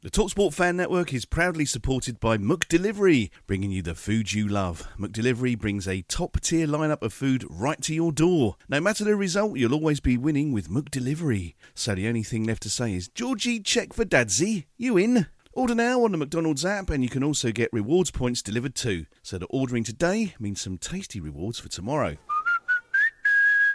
[0.00, 4.86] The TalkSport Fan Network is proudly supported by McDelivery, bringing you the food you love.
[4.96, 8.54] McDelivery brings a top-tier lineup of food right to your door.
[8.68, 11.56] No matter the result, you'll always be winning with McDelivery.
[11.74, 14.68] So the only thing left to say is, Georgie, check for Dadsy.
[14.76, 15.26] You in?
[15.52, 19.06] Order now on the McDonald's app, and you can also get rewards points delivered too.
[19.24, 22.18] So that ordering today means some tasty rewards for tomorrow.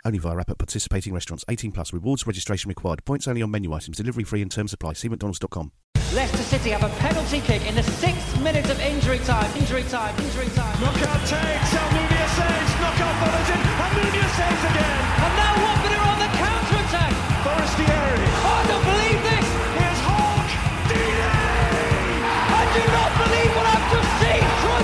[0.05, 1.45] Only via app at participating restaurants.
[1.47, 1.93] 18 plus.
[1.93, 3.05] Rewards registration required.
[3.05, 3.97] Points only on menu items.
[3.97, 4.93] Delivery free and terms apply.
[4.93, 5.71] See mcdonalds.com.
[6.13, 9.49] Leicester City have a penalty kick in the sixth minute of injury time.
[9.57, 10.13] Injury time.
[10.19, 10.75] Injury time.
[10.83, 11.71] Knockaert takes.
[11.71, 12.71] Almunia saves.
[12.83, 13.61] Knockaert follows in.
[13.79, 14.99] Almunia saves again.
[15.23, 17.13] And now Watford are on the counter attack.
[17.41, 18.27] Forestieri.
[18.43, 19.47] Oh, I don't believe this.
[19.79, 20.47] Here's Hogg.
[20.91, 22.19] Deeney.
[22.59, 24.43] I do not believe what I've just seen.
[24.61, 24.81] Troy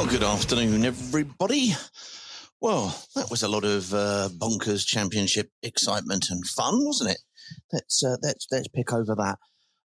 [0.00, 1.74] Well, good afternoon, everybody.
[2.58, 7.18] Well, that was a lot of uh, bonkers championship excitement and fun, wasn't it?
[7.70, 9.38] Let's uh, let's let's pick over that.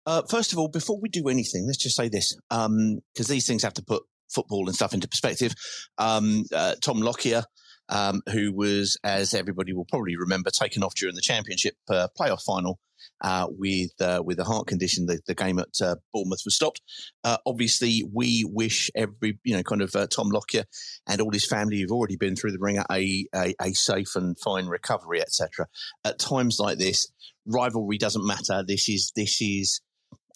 [0.04, 3.62] Uh, first of all, before we do anything, let's just say this because these things
[3.62, 5.54] have to put football and stuff into perspective.
[5.96, 7.44] Um, uh, Tom Lockyer,
[7.92, 12.42] um, who was, as everybody will probably remember, taken off during the championship uh, playoff
[12.42, 12.80] final
[13.20, 15.06] uh, with uh, with a heart condition.
[15.06, 16.80] The, the game at uh, Bournemouth was stopped.
[17.22, 20.64] Uh, obviously, we wish every you know kind of uh, Tom Lockyer
[21.06, 24.38] and all his family who've already been through the ringer a a, a safe and
[24.40, 25.66] fine recovery, etc.
[26.04, 27.12] At times like this,
[27.46, 28.64] rivalry doesn't matter.
[28.66, 29.82] This is this is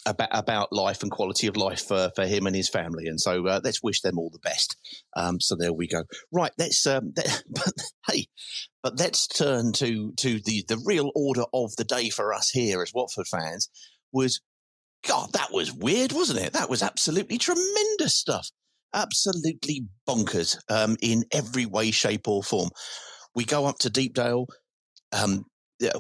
[0.06, 3.06] about, about life and quality of life for, for him and his family.
[3.06, 4.76] And so uh, let's wish them all the best.
[5.16, 6.04] Um, so there we go.
[6.32, 6.52] Right.
[6.56, 7.12] Let's, um,
[7.48, 7.72] but,
[8.08, 8.26] hey,
[8.82, 12.82] but let's turn to, to the, the real order of the day for us here
[12.82, 13.68] as Watford fans
[14.12, 14.40] was,
[15.06, 16.52] God, that was weird, wasn't it?
[16.52, 18.48] That was absolutely tremendous stuff.
[18.94, 22.70] Absolutely bonkers um, in every way, shape or form.
[23.34, 24.46] We go up to Deepdale.
[25.12, 25.44] Um,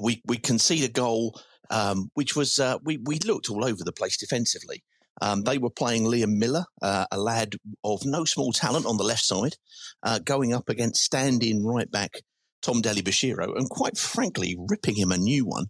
[0.00, 1.38] we, we concede a goal
[1.70, 4.82] um, which was uh, we we looked all over the place defensively.
[5.20, 9.04] Um, they were playing Liam Millar, uh, a lad of no small talent on the
[9.04, 9.56] left side,
[10.02, 12.20] uh, going up against stand-in right back
[12.60, 15.66] Tom Dele-Bashiru, and quite frankly, ripping him a new one,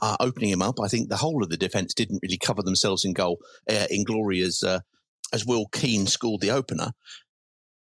[0.00, 0.80] uh, opening him up.
[0.80, 3.38] I think the whole of the defence didn't really cover themselves in goal
[3.70, 4.80] uh, in glory as uh,
[5.32, 6.92] as Will Keane scored the opener,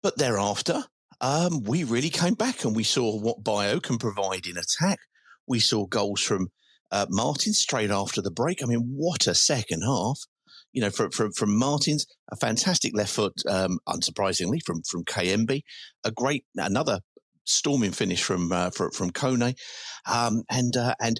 [0.01, 0.85] but thereafter.
[1.21, 4.99] Um, we really came back and we saw what Bayo can provide in attack.
[5.47, 6.49] We saw goals from
[6.95, 8.63] uh, Martin straight after the break.
[8.63, 10.19] I mean, what a second half!
[10.71, 15.61] You know, from from, from Martins, a fantastic left foot, um, unsurprisingly from from KMB,
[16.05, 17.01] a great another
[17.43, 19.55] storming finish from uh, from, from Kone,
[20.09, 21.19] um, and uh, and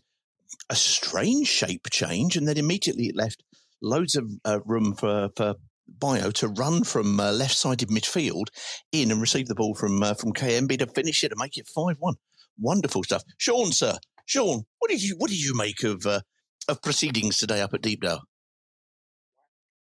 [0.69, 3.44] a strange shape change, and then immediately it left
[3.81, 5.56] loads of uh, room for for
[5.88, 8.47] Bayo to run from uh, left-sided midfield
[8.91, 11.68] in and receive the ball from uh, from KMB to finish it and make it
[11.68, 12.16] five-one.
[12.58, 13.97] Wonderful stuff, Sean, sir.
[14.25, 16.22] Sean, what did you what did you make of uh,
[16.68, 18.22] of proceedings today up at Deepdale?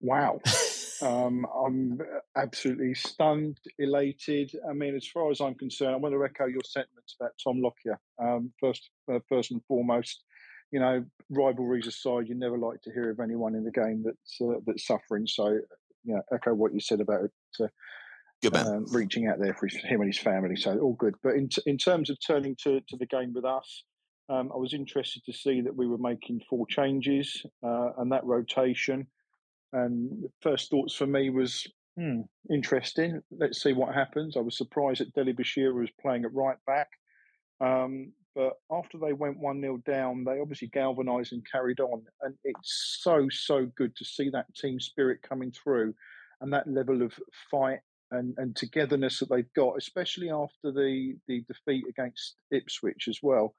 [0.01, 0.39] Wow.
[1.01, 1.99] um, I'm
[2.35, 4.51] absolutely stunned, elated.
[4.69, 7.61] I mean, as far as I'm concerned, I want to echo your sentiments about Tom
[7.61, 7.99] Lockyer.
[8.21, 10.23] Um, first, uh, first and foremost,
[10.71, 14.41] you know, rivalries aside, you never like to hear of anyone in the game that's
[14.41, 15.25] uh, that's suffering.
[15.25, 15.59] So,
[16.03, 17.29] you know, echo what you said about
[17.59, 17.67] uh,
[18.53, 20.55] um, reaching out there for his, him and his family.
[20.55, 21.15] So, all good.
[21.23, 23.83] But in in terms of turning to to the game with us,
[24.29, 28.25] um, I was interested to see that we were making four changes uh, and that
[28.25, 29.07] rotation.
[29.71, 31.67] And first thoughts for me was
[31.97, 33.21] hmm, interesting.
[33.31, 34.35] Let's see what happens.
[34.35, 36.87] I was surprised that Deli Bashir was playing at right back.
[37.61, 42.03] Um, but after they went 1 0 down, they obviously galvanised and carried on.
[42.21, 45.93] And it's so, so good to see that team spirit coming through
[46.41, 47.13] and that level of
[47.49, 47.79] fight
[48.11, 53.55] and, and togetherness that they've got, especially after the, the defeat against Ipswich as well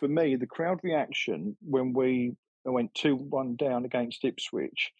[0.00, 4.92] for me, the crowd reaction when we went 2 1 down against Ipswich,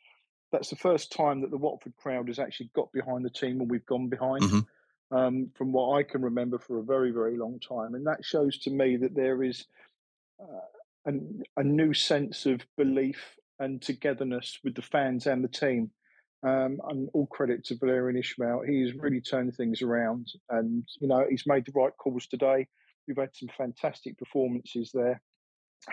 [0.53, 3.69] that's the first time that the Watford crowd has actually got behind the team when
[3.69, 4.43] we've gone behind.
[4.43, 4.67] Mhm.
[5.13, 7.97] um, from what I can remember for a very, very long time.
[7.97, 9.67] And that shows to me that there is
[10.41, 10.69] uh,
[11.05, 15.91] an, a new sense of belief and togetherness with the fans and the team.
[16.45, 18.67] Um, and all credit to Valérien Ismaël.
[18.67, 22.69] He's really turned things around and, you know, he's made the right calls today.
[23.07, 25.21] We've had some fantastic performances there.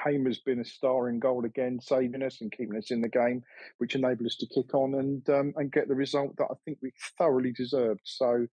[0.03, 3.41] Hamer's been a star in goal again, saving us and keeping us in the game,
[3.77, 6.79] which enabled us to kick on and um, and get the result that I think
[6.81, 8.01] we thoroughly deserved.
[8.03, 8.47] So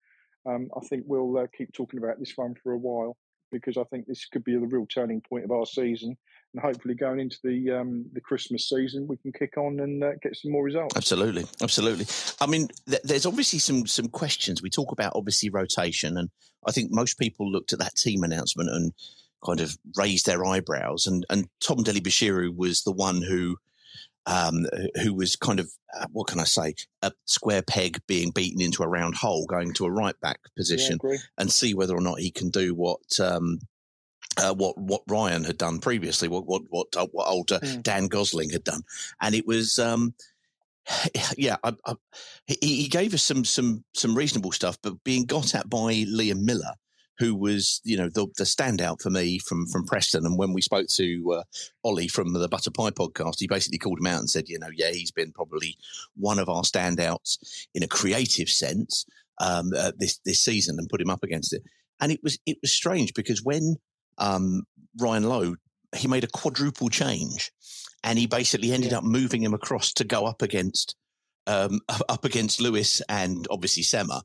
[0.46, 3.16] um, I think we'll uh, keep talking about this one for a while
[3.58, 6.16] because I think this could be the real turning point of our season.
[6.52, 10.12] And hopefully, going into the um, the Christmas season, we can kick on and uh,
[10.22, 10.96] get some more results.
[10.96, 12.06] Absolutely, absolutely.
[12.40, 14.62] I mean, th- there's obviously some some questions.
[14.62, 16.30] We talk about obviously rotation, and
[16.66, 18.92] I think most people looked at that team announcement and
[19.44, 21.06] kind of raised their eyebrows.
[21.06, 23.56] And and Tom Dele-Bashiru was the one who
[24.26, 24.66] um,
[25.02, 28.82] who was kind of uh, what can I say a square peg being beaten into
[28.82, 32.20] a round hole, going to a right back position, Yeah, and see whether or not
[32.20, 33.20] he can do what.
[33.20, 33.60] Um,
[34.36, 37.82] uh, what what Ryan had done previously, what what what, uh, what old uh, Mm.
[37.84, 38.82] Dan Gosling had done,
[39.20, 40.12] and it was um,
[41.36, 41.94] yeah, I, I,
[42.46, 46.42] he, he gave us some some some reasonable stuff, but being got at by Liam
[46.42, 46.74] Millar,
[47.18, 50.60] who was you know the the standout for me from from Preston, and when we
[50.60, 51.42] spoke to uh,
[51.84, 54.70] Ollie from the Butter Pie podcast, he basically called him out and said, you know,
[54.74, 55.76] yeah, he's been probably
[56.16, 59.06] one of our standouts in a creative sense
[59.40, 61.62] um, uh, this this season, and put him up against it.
[62.00, 63.76] And it was it was strange because when
[64.18, 64.64] um,
[65.00, 65.56] Ryan Lowe
[65.96, 67.52] he made a quadruple change,
[68.02, 70.96] and he basically ended up moving him across to go up against
[71.46, 74.22] um, up against Lewis and obviously Sema.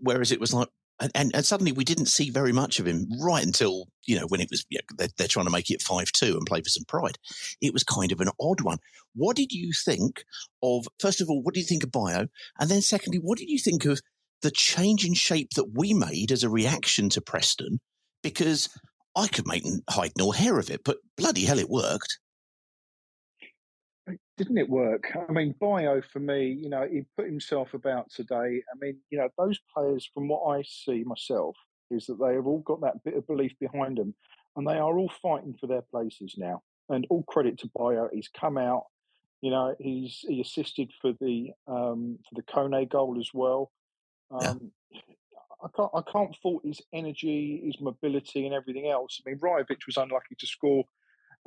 [0.00, 0.68] Whereas it was like,
[1.00, 4.26] and, and, and suddenly we didn't see very much of him right until you know
[4.26, 6.68] when it was yeah, they're, they're trying to make it five two and play for
[6.68, 7.18] some pride.
[7.60, 8.78] It was kind of an odd one.
[9.14, 10.24] What did you think
[10.62, 10.86] of?
[11.00, 12.28] First of all, what did you think of Bayo?
[12.58, 14.00] And then secondly, what did you think of
[14.42, 17.80] the change in shape that we made as a reaction to Preston?
[18.22, 18.68] Because
[19.16, 22.18] I could make hide nor hair of it, but bloody hell, it worked.
[24.36, 25.16] Didn't it work?
[25.28, 28.62] I mean, Bayo for me, you know, he put himself about today.
[28.72, 31.56] I mean, you know, those players, from what I see myself,
[31.90, 34.14] is that they have all got that bit of belief behind them,
[34.56, 36.62] and they are all fighting for their places now.
[36.88, 38.86] And all credit to Bayo, he's come out.
[39.40, 43.70] You know, he's he assisted for the um, for the Kone goal as well.
[44.40, 44.48] Yeah.
[44.48, 44.72] Um,
[45.62, 49.20] I can't I can't fault his energy, his mobility, and everything else.
[49.24, 50.84] I mean, Rajovic was unlucky to score,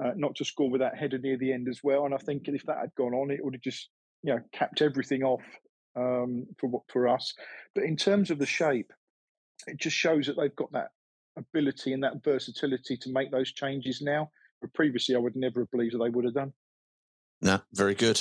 [0.03, 2.05] uh, not to score with that header near the end as well.
[2.05, 3.89] And I think if that had gone on, it would have just
[4.23, 5.43] you know capped everything off
[5.95, 7.33] um, for what- for us.
[7.75, 8.91] But in terms of the shape,
[9.65, 10.89] it just shows that they've got that
[11.37, 14.31] ability and that versatility to make those changes now.
[14.61, 16.53] But previously, I would never have believed that they would have done.
[17.41, 18.19] No, very good,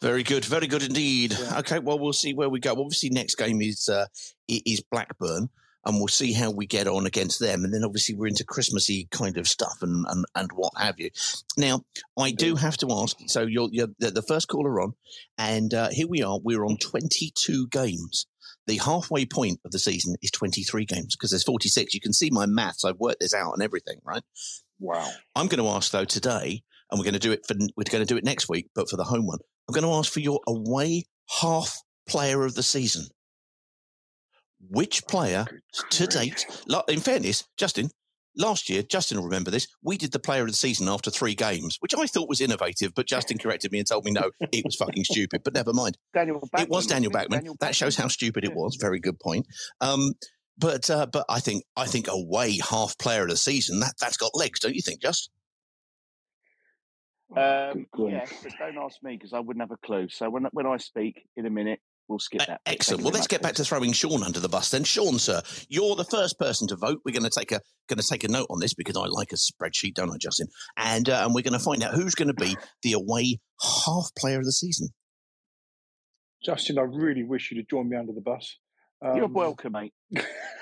[0.00, 1.32] very good, very good indeed.
[1.38, 1.60] Yeah.
[1.60, 2.72] Okay, well we'll see where we go.
[2.72, 4.06] Obviously, next game is uh,
[4.48, 5.48] is Blackburn,
[5.84, 7.64] and we'll see how we get on against them.
[7.64, 11.10] And then obviously we're into Christmassy kind of stuff and and, and what have you.
[11.56, 11.82] Now,
[12.18, 13.16] I do have to ask.
[13.26, 14.94] So you're, you're the, first caller on,
[15.38, 16.38] and uh, here we are.
[16.42, 18.26] We're on twenty two games.
[18.66, 21.94] The halfway point of the season is 23 games because there's 46.
[21.94, 22.84] You can see my maths.
[22.84, 24.22] I've worked this out and everything, right?
[24.78, 25.10] Wow.
[25.34, 28.04] I'm going to ask though today, and we're going to do it for we're going
[28.04, 29.38] to do it next week, but for the home one,
[29.68, 31.04] I'm going to ask for your away
[31.40, 31.76] half
[32.08, 33.06] player of the season.
[34.68, 36.46] Which player Good to date?
[36.88, 37.90] In fairness, Justin,
[38.36, 39.66] last year, Justin will remember this.
[39.82, 42.92] We did the player of the season after three games, which I thought was innovative,
[42.94, 45.42] but Justin corrected me and told me no, it was fucking stupid.
[45.44, 45.98] But never mind.
[46.14, 46.62] Daniel Bachmann.
[46.62, 47.36] It was Daniel wasn't it?
[47.40, 47.56] Bachmann.
[47.60, 48.76] That shows how stupid it was.
[48.80, 49.46] Very good point.
[49.80, 50.12] Um,
[50.58, 54.16] but uh, but I think I think away half player of the season that that's
[54.16, 55.00] got legs, don't you think?
[55.00, 55.30] Just
[57.36, 58.12] Um, Good grief.
[58.12, 60.08] yes, but don't ask me because I wouldn't have a clue.
[60.10, 61.80] So when when I speak in a minute,
[62.12, 62.50] we'll skip Uh, that.
[62.52, 62.60] bit.
[62.66, 63.02] Thank Excellent.
[63.02, 64.84] Well, let's much, get back to throwing Sean under the bus then.
[64.84, 67.00] Sean, sir, you're the first person to vote.
[67.04, 69.32] We're going to take a going to take a note on this because I like
[69.32, 70.46] a spreadsheet, don't I, Justin?
[70.76, 73.40] And uh, and we're going to find out who's going to be the away
[73.86, 74.88] half player of the season.
[76.44, 78.58] Justin, I really wish you'd have joined me under the bus.
[79.02, 79.92] You're Um, welcome, mate.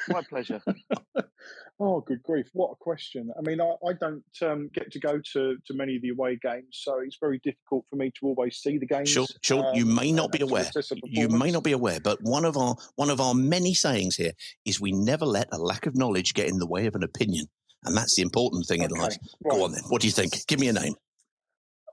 [0.09, 0.63] My pleasure.
[1.81, 2.47] oh, good grief!
[2.53, 3.31] What a question.
[3.37, 6.39] I mean, I, I don't um, get to go to, to many of the away
[6.41, 9.11] games, so it's very difficult for me to always see the games.
[9.43, 10.71] Sean, you um, may not be aware.
[11.05, 14.33] You may not be aware, but one of our one of our many sayings here
[14.65, 17.47] is we never let a lack of knowledge get in the way of an opinion,
[17.85, 19.17] and that's the important thing in life.
[19.45, 19.51] right.
[19.51, 19.83] Go on then.
[19.89, 20.47] What do you think?
[20.47, 20.95] Give me a name.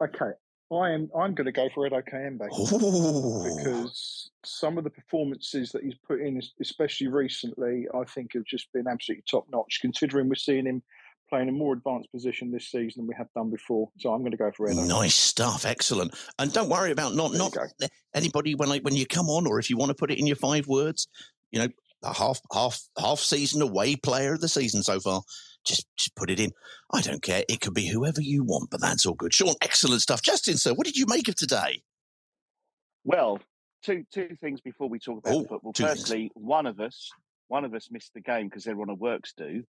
[0.02, 0.32] Okay,
[0.72, 1.10] I am.
[1.18, 2.48] I'm going to go for Edo Kayembe.
[2.52, 3.56] Ooh.
[3.56, 8.72] because some of the performances that he's put in, especially recently, I think have just
[8.74, 9.80] been absolutely top notch.
[9.82, 10.84] Considering we're seeing him
[11.30, 14.32] playing a more advanced position this season than we have done before, so I'm going
[14.32, 14.84] to go for Edo.
[14.84, 16.14] Nice stuff, excellent.
[16.40, 17.56] And don't worry about not There not
[18.14, 20.28] anybody when I, when you come on, or if you want to put it in
[20.28, 21.08] your five words,
[21.52, 21.68] you know,
[22.04, 25.22] a half half half season away player of the season so far.
[25.68, 26.52] Just just put it in.
[26.94, 27.44] I don't care.
[27.50, 29.34] It could be whoever you want, but that's all good.
[29.34, 30.22] Sean, excellent stuff.
[30.22, 31.82] Justin, sir, what did you make of today?
[33.04, 33.40] Well,
[33.84, 35.74] two two things before we talk about Oh, football.
[35.74, 36.00] two things.
[36.00, 37.10] Firstly, one of us
[37.50, 39.64] one of us missed the game because they're on a works do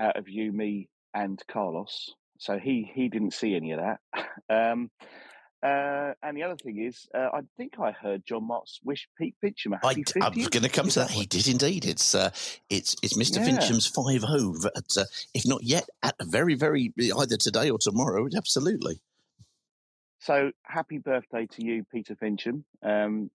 [0.00, 2.10] out of you, me, and Carlos.
[2.38, 4.00] So he he didn't see any of that.
[4.50, 4.90] Um,
[5.62, 9.34] uh, and the other thing is, uh, I think I heard John Mott's wish Pete
[9.42, 10.36] Fincham a I, happy I 50th.
[10.36, 11.10] was going to come to that.
[11.10, 11.84] He did indeed.
[11.84, 12.30] It's uh,
[12.70, 13.36] it's it's Mr.
[13.36, 13.46] Yeah.
[13.46, 14.54] Fincham's five zero.
[14.64, 18.26] Uh, if not yet, at a very very either today or tomorrow.
[18.34, 19.00] Absolutely.
[20.20, 22.64] So happy birthday to you, Peter Fincham.
[22.82, 23.30] Um,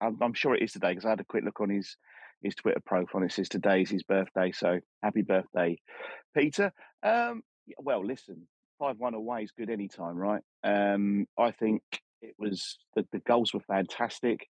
[0.00, 1.96] I'm, I'm sure it is today because I had a quick look on his
[2.42, 4.52] his Twitter profile and it says today's his birthday.
[4.52, 5.78] So happy birthday,
[6.36, 6.72] Peter.
[7.02, 7.42] Um,
[7.78, 8.46] well, listen,
[8.78, 10.42] five one away is good any time, right?
[10.62, 11.82] Um, I think
[12.22, 14.48] it was the, the goals were fantastic.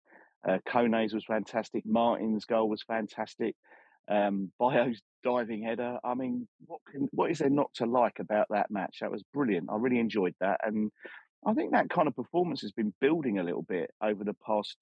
[0.47, 1.85] Uh, Kone's was fantastic.
[1.85, 3.55] Martin's goal was fantastic.
[4.11, 5.99] Um, Bayo's diving header.
[6.03, 8.99] I mean, what can what is there not to like about that match?
[9.01, 9.69] That was brilliant.
[9.71, 10.91] I really enjoyed that, and
[11.47, 14.77] I think that kind of performance has been building a little bit over the past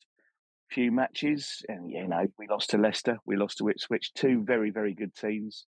[0.71, 1.63] few matches.
[1.69, 5.15] And you know, we lost to Leicester, we lost to Ipswich, two very very good
[5.15, 5.67] teams.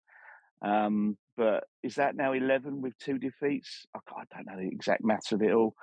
[0.61, 3.85] Um, but is that now eleven with two defeats?
[3.95, 5.73] I, I don't know the exact maths of it all.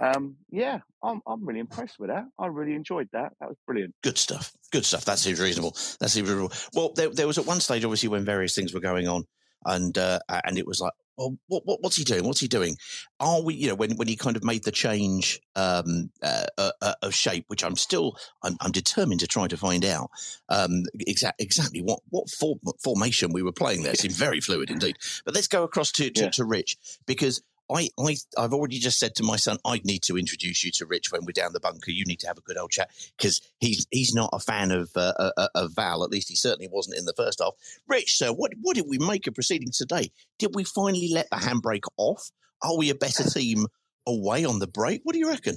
[0.00, 2.24] Um, yeah, I'm I'm really impressed with that.
[2.38, 3.32] I really enjoyed that.
[3.40, 3.94] That was brilliant.
[4.02, 4.52] Good stuff.
[4.70, 5.04] Good stuff.
[5.06, 5.72] That seems reasonable.
[6.00, 6.52] That seems reasonable.
[6.74, 9.24] Well, there, there was at one stage, obviously, when various things were going on,
[9.64, 12.24] and uh, and it was like, well, what, what what's he doing?
[12.24, 12.76] What's he doing?
[13.20, 16.70] Are we, you know, when when he kind of made the change um, uh, uh,
[16.80, 20.10] uh, of shape, which I'm still, I'm, I'm determined to try to find out
[20.48, 23.92] um, exact, exactly what what form, formation we were playing there.
[23.92, 24.96] It seemed very fluid indeed.
[25.24, 26.30] But let's go across to to, Yeah.
[26.30, 30.16] to Rich because I, I, I've already just said to my son, I'd need to
[30.16, 31.90] introduce you to Rich when we're down the bunker.
[31.90, 34.90] You need to have a good old chat because he's he's not a fan of
[34.96, 36.04] uh, uh, uh, of Val.
[36.04, 37.52] At least he certainly wasn't in the first half.
[37.86, 40.10] Rich, sir, what what did we make of proceedings today?
[40.38, 42.30] Did we finally let the handbrake off?
[42.62, 43.66] Are we a better team
[44.06, 45.02] away on the break?
[45.04, 45.56] What do you reckon?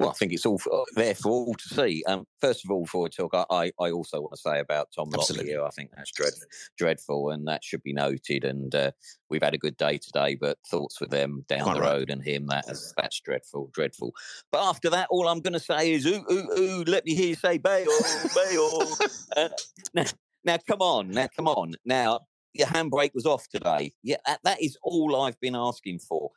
[0.00, 2.02] Well, I think it's all for, there for all to see.
[2.06, 5.10] Um, first of all, before we talk, I, I also want to say about Tom
[5.12, 5.54] Absolutely.
[5.58, 6.32] I think that's dread,
[6.78, 8.44] dreadful, and that should be noted.
[8.44, 8.92] And uh,
[9.28, 11.92] we've had a good day today, but thoughts with them down Quite the right.
[11.92, 14.14] road and him that's that's dreadful, dreadful.
[14.50, 17.28] But after that, all I'm going to say is, ooh, ooh, ooh, let me hear
[17.28, 17.86] you say, Bayo,
[18.34, 18.86] Bayo.
[19.36, 19.48] uh,
[19.92, 20.06] now,
[20.44, 21.74] now, come on, now, come on.
[21.84, 22.20] Now,
[22.54, 23.92] your handbrake was off today.
[24.02, 26.30] Yeah, that, that is all I've been asking for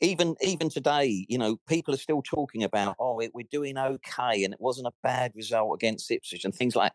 [0.00, 4.44] even even today, you know, people are still talking about, oh, it, we're doing okay,
[4.44, 6.92] and it wasn't a bad result against Ipswich and things like.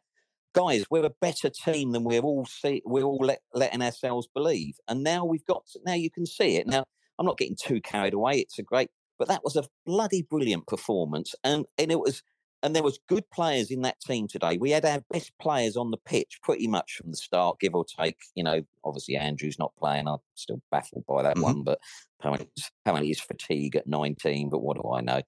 [0.53, 4.75] Guys, we're a better team than we're all see, we're all let, letting ourselves believe,
[4.88, 6.67] and now we've got now you can see it.
[6.67, 6.84] Now
[7.17, 8.39] I'm not getting too carried away.
[8.39, 12.22] It's a great, but that was a bloody brilliant performance, and and it was.
[12.63, 14.58] And there was good players in that team today.
[14.58, 17.86] We had our best players on the pitch pretty much from the start, give or
[17.86, 18.18] take.
[18.36, 20.08] You know, obviously Andrew's not playing.
[20.08, 21.41] I'm still baffled by that Mhm.
[21.44, 21.80] one, but
[22.20, 22.50] apparently,
[22.86, 25.22] apparently he's fatigue at 19, but what do I know?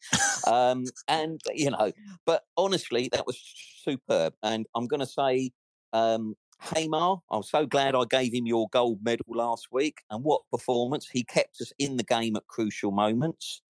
[0.47, 1.91] um, and, you know,
[2.25, 3.39] but honestly, that was
[3.83, 4.35] superb.
[4.43, 5.51] And I'm going to say,
[5.91, 6.35] um,
[6.75, 9.97] Hamer, I'm so glad I gave him your gold medal last week.
[10.09, 11.09] And what performance!
[11.09, 13.61] He kept us in the game at crucial moments.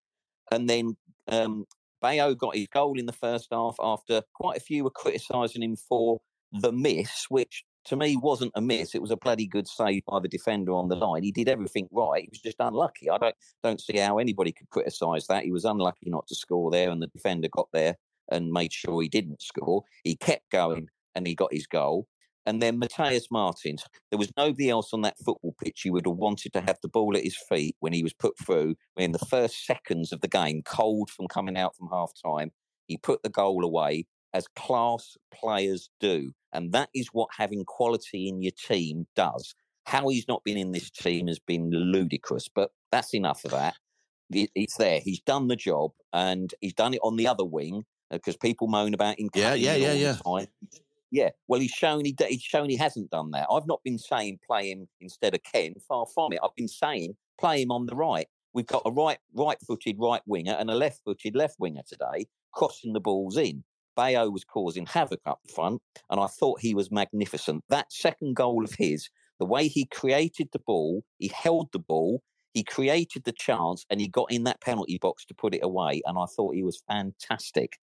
[0.52, 1.66] And then um,
[2.04, 5.78] Bayo got his goal in the first half after quite a few were criticising him
[5.78, 6.20] for
[6.52, 8.94] the miss, which to me wasn't a miss.
[8.94, 11.24] It was a bloody good save by the defender on the line.
[11.24, 12.24] He did everything right.
[12.24, 13.10] He was just unlucky.
[13.10, 15.46] I don't don't see how anybody could criticise that.
[15.46, 17.96] He was unlucky not to score there, and the defender got there
[18.30, 19.84] and made sure he didn't score.
[20.04, 22.08] He kept going and he got his goal.
[22.46, 26.18] And then Matthias Martins, there was nobody else on that football pitch you would have
[26.18, 29.20] wanted to have the ball at his feet when he was put through in the
[29.20, 32.52] first seconds of the game, cold from coming out from half time.
[32.88, 36.32] He put the goal away as class players do.
[36.52, 39.56] And that is what having quality in your team does.
[39.86, 43.76] How he's not been in this team has been ludicrous, but that's enough of that.
[44.30, 45.00] It's there.
[45.00, 48.68] He's done the job and he's done it on the other wing uh, because people
[48.68, 49.30] moan about him.
[49.36, 50.18] Yeah, yeah, yeah, yeah.
[50.26, 50.48] time.
[51.14, 53.46] Yeah, well, he's shown he he's shown he hasn't done that.
[53.52, 55.76] I've not been saying play him instead of Ken.
[55.88, 56.40] Far from it.
[56.44, 58.26] I've been saying play him on the right.
[58.56, 63.00] We've got a right right-footed right winger and a left-footed left winger today, crossing the
[63.00, 63.64] balls in.
[63.96, 67.64] Bayo was causing havoc up front, and I thought he was magnificent.
[67.70, 69.08] That second goal of his,
[69.40, 72.24] the way he created the ball, he held the ball,
[72.56, 76.02] he created the chance, and he got in that penalty box to put it away.
[76.08, 77.78] And I thought he was fantastic.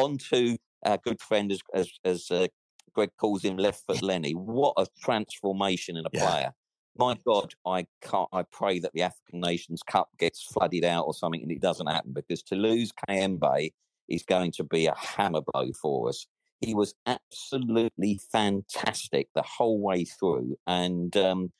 [0.00, 2.48] On to our good friend, as as, as uh,
[2.94, 4.32] Greg calls him, left foot Lenny.
[4.32, 6.30] What a transformation in a Yeah.
[6.30, 6.54] player!
[6.96, 8.28] My God, I can't.
[8.32, 11.88] I pray that the African Nations Cup gets flooded out or something, and it doesn't
[11.88, 13.72] happen because to lose KMB
[14.08, 16.26] is going to be a hammer blow for us.
[16.60, 20.56] He was absolutely fantastic the whole way through.
[20.66, 21.52] And, um,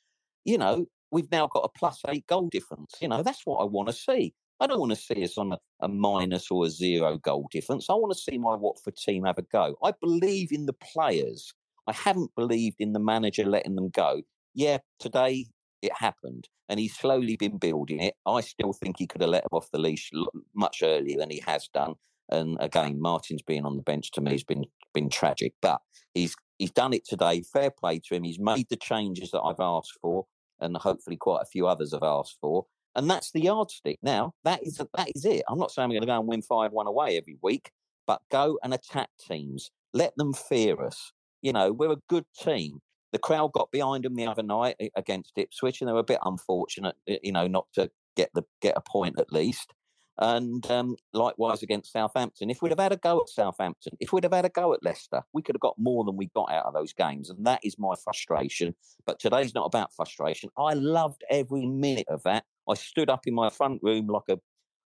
[0.45, 2.93] you know, we've now got a plus eight goal difference.
[3.01, 4.33] You know, that's what I want to see.
[4.59, 7.89] I don't want to see us on a, a minus or a zero goal difference.
[7.89, 9.75] I want to see my Watford team have a go.
[9.83, 11.53] I believe in the players.
[11.87, 14.21] I haven't believed in the manager letting them go.
[14.53, 15.47] Yeah, today
[15.81, 18.15] it happened, and he's slowly been building it.
[18.25, 20.09] I still think he could have let him off the leash
[20.55, 21.95] much earlier than he has done.
[22.29, 25.81] And again, Martin's being on the bench to me has been been tragic, but
[26.13, 27.41] he's he's done it today.
[27.41, 28.23] Fair play to him.
[28.23, 30.25] He's made the changes that I've asked for,
[30.59, 32.65] and hopefully quite a few others have asked for.
[32.95, 33.99] And that's the yardstick.
[34.01, 35.43] Now that is that is it.
[35.49, 37.71] I'm not saying we're going to go and win five one away every week,
[38.07, 39.71] but go and attack teams.
[39.93, 41.11] Let them fear us.
[41.41, 42.79] You know, we're a good team.
[43.11, 46.19] The crowd got behind them the other night against Ipswich, and they were a bit
[46.23, 49.73] unfortunate, you know, not to get the get a point at least.
[50.17, 52.49] And um, likewise against Southampton.
[52.49, 54.83] If we'd have had a go at Southampton, if we'd have had a go at
[54.83, 57.29] Leicester, we could have got more than we got out of those games.
[57.29, 58.75] And that is my frustration.
[59.05, 60.51] But today's not about frustration.
[60.57, 62.45] I loved every minute of that.
[62.69, 64.39] I stood up in my front room like a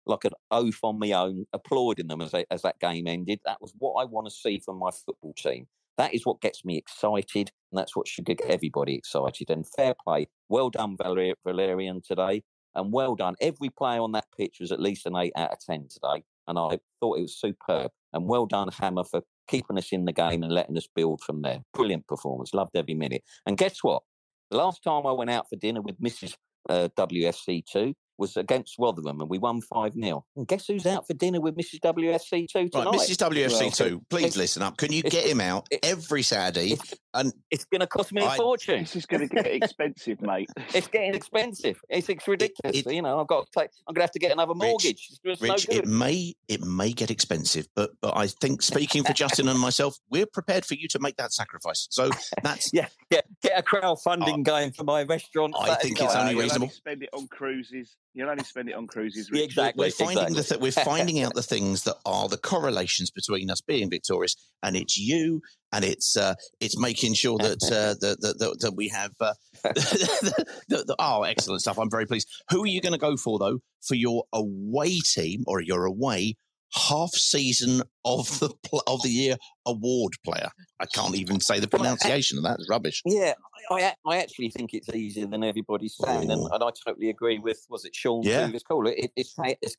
[0.06, 3.40] like an oaf on my own, applauding them as they, as that game ended.
[3.44, 5.66] That was what I want to see from my football team.
[5.98, 9.50] That is what gets me excited, and that's what should get everybody excited.
[9.50, 12.42] And fair play, well done, Valerian today.
[12.74, 13.36] And well done.
[13.40, 16.24] Every player on that pitch was at least an 8 out of 10 today.
[16.46, 17.90] And I thought it was superb.
[18.12, 21.40] And well done, Hamer, for keeping us in the game and letting us build from
[21.40, 21.60] there.
[21.72, 22.52] Brilliant performance.
[22.52, 23.22] Loved every minute.
[23.46, 24.02] And guess what?
[24.50, 26.36] The last time I went out for dinner with Mrs.
[26.68, 30.24] Uh, WFC2, was against Rotherham and we won 5 0.
[30.36, 31.80] And guess who's out for dinner with Mrs.
[31.80, 32.84] WFC2 tonight?
[32.86, 33.16] Right, Mrs.
[33.16, 34.76] WFC2, well, please listen up.
[34.76, 36.72] Can you get him out every Saturday?
[36.72, 38.80] It's, and it's going to cost me a I, fortune.
[38.80, 40.48] This is going to get expensive, mate.
[40.74, 41.80] It's getting expensive.
[41.88, 42.76] It's, it's ridiculous.
[42.76, 43.70] It, it, you know, I've got to take.
[43.88, 45.08] I'm going to have to get another mortgage.
[45.24, 49.12] Rich, Rich no it may it may get expensive, but but I think speaking for
[49.12, 51.86] Justin and myself, we're prepared for you to make that sacrifice.
[51.90, 52.10] So
[52.42, 53.22] that's yeah, yeah.
[53.42, 55.54] Get a crowdfunding uh, going for my restaurant.
[55.58, 56.70] I think it's only reasonable.
[56.70, 57.96] Spend it on cruises.
[58.16, 59.30] You'll only spend it on cruises.
[59.30, 59.44] Richard.
[59.44, 59.84] Exactly.
[59.84, 60.36] We're finding exactly.
[60.36, 64.34] the th- we're finding out the things that are the correlations between us being victorious,
[64.62, 68.74] and it's you, and it's uh, it's making sure that, uh, that, that, that, that
[68.74, 69.12] we have.
[69.20, 71.78] Uh, the, the, the, oh, excellent stuff!
[71.78, 72.26] I'm very pleased.
[72.50, 76.36] Who are you going to go for though for your away team or your away
[76.72, 78.50] half season of the
[78.86, 80.48] of the year award player.
[80.80, 82.58] I can't even say the pronunciation of that.
[82.58, 83.02] It's rubbish.
[83.04, 83.34] Yeah,
[83.70, 87.66] I, I actually think it's easier than everybody's saying, and, and, I totally agree with
[87.68, 88.44] was it Sean yeah.
[88.44, 89.76] previous call it, it's it's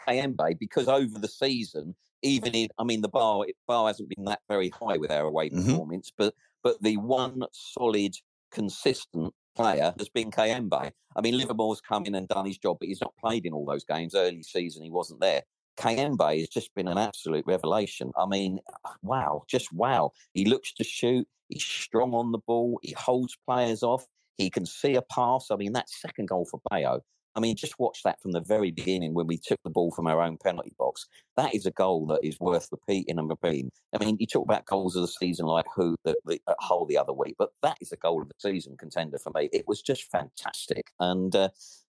[0.60, 4.70] because over the season, even in I mean the bar bar hasn't been that very
[4.70, 5.66] high with our away mm-hmm.
[5.66, 8.16] performance, but but the one solid
[8.52, 10.92] consistent player has been Kayembe.
[11.16, 13.66] I mean, Livermore's come in and done his job, but he's not played in all
[13.66, 14.14] those games.
[14.14, 15.42] Early season, he wasn't there.
[15.78, 18.12] Kayembe has just been an absolute revelation.
[18.18, 18.60] I mean,
[19.02, 20.12] wow, just wow.
[20.34, 21.28] He looks to shoot.
[21.50, 22.80] He's strong on the ball.
[22.84, 24.06] He holds players off.
[24.38, 25.48] He can see a pass.
[25.52, 27.02] I mean, that second goal for Bayo.
[27.36, 30.08] I mean, just watch that from the very beginning when we took the ball from
[30.08, 31.06] our own penalty box.
[31.36, 33.72] That is a goal that is worth repeating and repeating.
[33.94, 36.98] I mean, you talk about goals of the season like who the, the uh, the
[36.98, 39.50] other week, but that is a goal of the season contender for me.
[39.54, 41.50] It was just fantastic, and uh,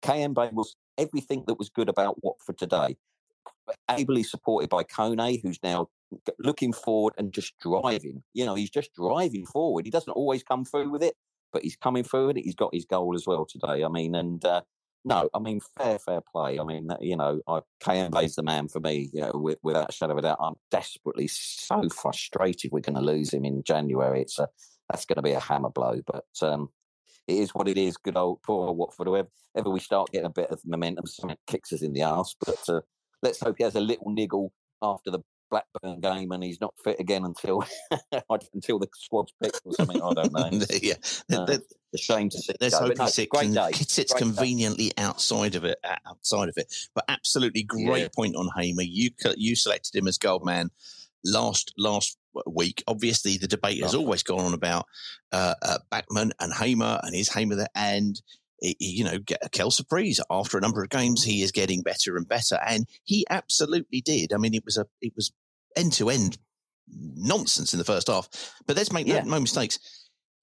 [0.03, 2.97] Kayembe was everything that was good about Watford today
[3.89, 5.87] ably supported by Kone, who's now
[6.39, 8.23] looking forward and just driving.
[8.33, 9.85] You know, he's just driving forward.
[9.85, 11.15] He doesn't always come through with it,
[11.53, 12.37] but he's coming through it.
[12.37, 13.83] He's got his goal as well today.
[13.83, 14.61] I mean, and uh,
[15.03, 16.59] no, I mean, fair, fair play.
[16.59, 17.61] I mean, you know, I,
[18.21, 20.37] is the man for me, you know, with, without a shadow of a doubt.
[20.39, 24.21] I'm desperately so frustrated we're going to lose him in January.
[24.21, 24.47] It's a,
[24.89, 26.69] that's going to be a hammer blow, but um,
[27.27, 27.97] it is what it is.
[27.97, 29.07] Good old poor Watford.
[29.07, 32.35] Whoever ever we start getting a bit of momentum, something kicks us in the arse.
[32.39, 32.81] But uh,
[33.21, 35.19] let's hope he has a little niggle after the
[35.51, 37.63] Blackburn game and he's not fit again until
[38.53, 40.01] until the squad's picked or something.
[40.01, 40.49] I don't know.
[40.81, 40.93] yeah,
[41.33, 42.53] uh, the, the shame to see.
[42.59, 45.03] Let's hope he sit, con- sits conveniently day.
[45.03, 45.77] outside of it.
[46.07, 48.07] Outside of it, but absolutely great yeah.
[48.15, 48.81] point on Hamer.
[48.81, 50.71] You you selected him as gold man
[51.23, 52.83] last last week.
[52.87, 54.85] Obviously, the debate has always gone on about
[55.31, 58.19] uh, uh, Bachmann and Hamer and is Hamer there and
[58.61, 61.23] you know, get a Kel surprise after a number of games.
[61.23, 64.33] He is getting better and better, and he absolutely did.
[64.33, 65.31] I mean, it was a it was
[65.75, 66.37] end to end
[67.15, 68.29] nonsense in the first half,
[68.67, 69.21] but let's make yeah.
[69.23, 69.79] no, no, mistakes.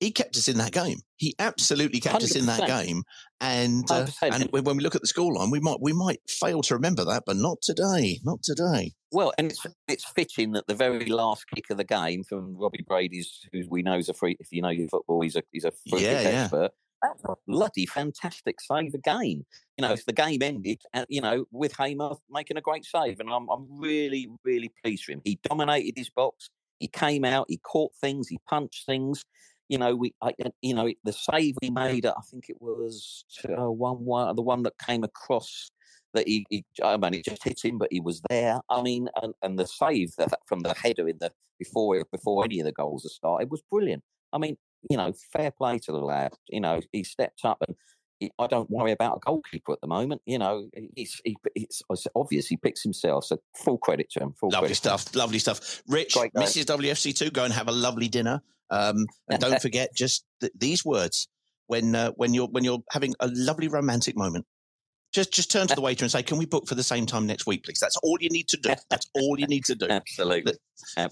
[0.01, 1.01] He kept us in that game.
[1.17, 2.23] He absolutely kept 100%.
[2.23, 3.03] us in that game,
[3.41, 6.75] and uh, and when we look at the scoreline, we might we might fail to
[6.75, 8.93] remember that, but not today, not today.
[9.11, 12.85] Well, and it's it's fitting that the very last kick of the game from Robbie
[12.87, 14.37] Brady's, who we know is a free.
[14.39, 16.69] If you know your football, he's a he's a free yeah, yeah.
[17.03, 19.45] That's a bloody fantastic save again.
[19.77, 23.21] You know, if the game ended, uh, you know, with Hamer making a great save,
[23.21, 25.23] and I'm, I'm really, really pleased for him.
[25.25, 26.51] He dominated his box.
[26.79, 29.25] He came out, he caught things, he punched things.
[29.69, 30.33] You know, we, I,
[30.63, 34.63] you know, the save we made, I think it was uh, one, one, the one
[34.63, 35.71] that came across
[36.15, 38.61] that he, he, I mean, it just hit him, but he was there.
[38.71, 40.15] I mean, and, and the save
[40.47, 44.03] from the header in the before before any of the goals had started was brilliant.
[44.33, 44.57] I mean,
[44.89, 46.35] you know, fair play to the lad.
[46.49, 47.77] You know, he stepped up and
[48.21, 50.23] he, I don't worry about a goalkeeper at the moment.
[50.27, 53.25] You know, he's, he, it's, it's obvious he picks himself.
[53.25, 54.35] So full credit to him.
[54.41, 55.15] Full lovely stuff.
[55.15, 55.83] Lovely stuff.
[55.89, 56.15] Rich.
[56.15, 56.65] Mrs.
[56.65, 58.43] WFC2, go and have a lovely dinner.
[58.71, 61.29] Um, and don't forget just th- these words
[61.69, 64.47] when uh, when you're when you're having a lovely romantic moment.
[65.11, 67.27] Just just turn to the waiter and say, "Can we book for the same time
[67.27, 68.75] next week, please?" That's all you need to do.
[68.91, 69.87] That's all you need to do.
[69.91, 70.53] Absolutely.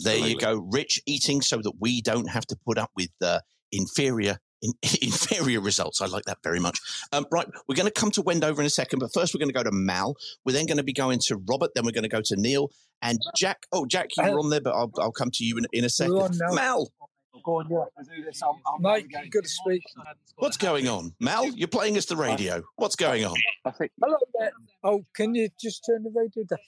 [0.03, 0.69] There you go.
[0.71, 3.41] Rich eating so that we don't have to put up with uh,
[3.73, 6.01] inferior in, inferior results.
[6.01, 6.79] I like that very much.
[7.13, 9.51] Um, right, we're going to come to Wendover in a second, but first we're going
[9.51, 10.17] to go to Mal.
[10.45, 11.71] We're then going to be going to Robert.
[11.75, 12.71] Then we're going to go to Neil
[13.03, 13.67] and Jack.
[13.73, 15.91] Oh, Jack, you were on there, but I'll, I'll come to you in, in a
[15.91, 16.15] second.
[16.15, 16.55] on now.
[16.55, 16.89] Mal,
[17.45, 17.85] Go on, yeah.
[18.17, 18.43] do this.
[18.43, 19.83] I'm, I'm Mike, good to speak.
[20.37, 21.15] what's going on?
[21.21, 22.63] Mal, you're playing us the radio.
[22.75, 23.37] What's going on?
[23.65, 23.93] I think.
[24.03, 24.51] Hello there.
[24.83, 26.59] Oh, can you just turn the radio down?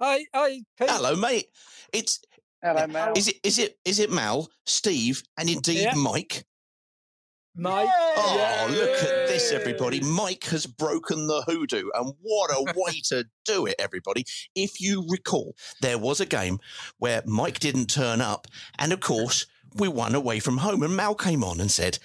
[0.00, 0.88] Hi, hi, Pete.
[0.88, 1.48] Hello, mate.
[1.92, 2.20] It's
[2.62, 3.12] Hello, Mal.
[3.16, 5.94] is it is it is it Mal, Steve, and indeed Yeah.
[5.94, 6.44] Mike?
[7.54, 7.88] Mike.
[8.16, 10.00] Oh, look at this, everybody.
[10.00, 14.24] Mike has broken the hoodoo, and what a way to do it, everybody.
[14.54, 16.60] If you recall, there was a game
[16.98, 18.46] where Mike didn't turn up,
[18.78, 20.82] and of course, we won away from home.
[20.82, 21.98] And Mal came on and said,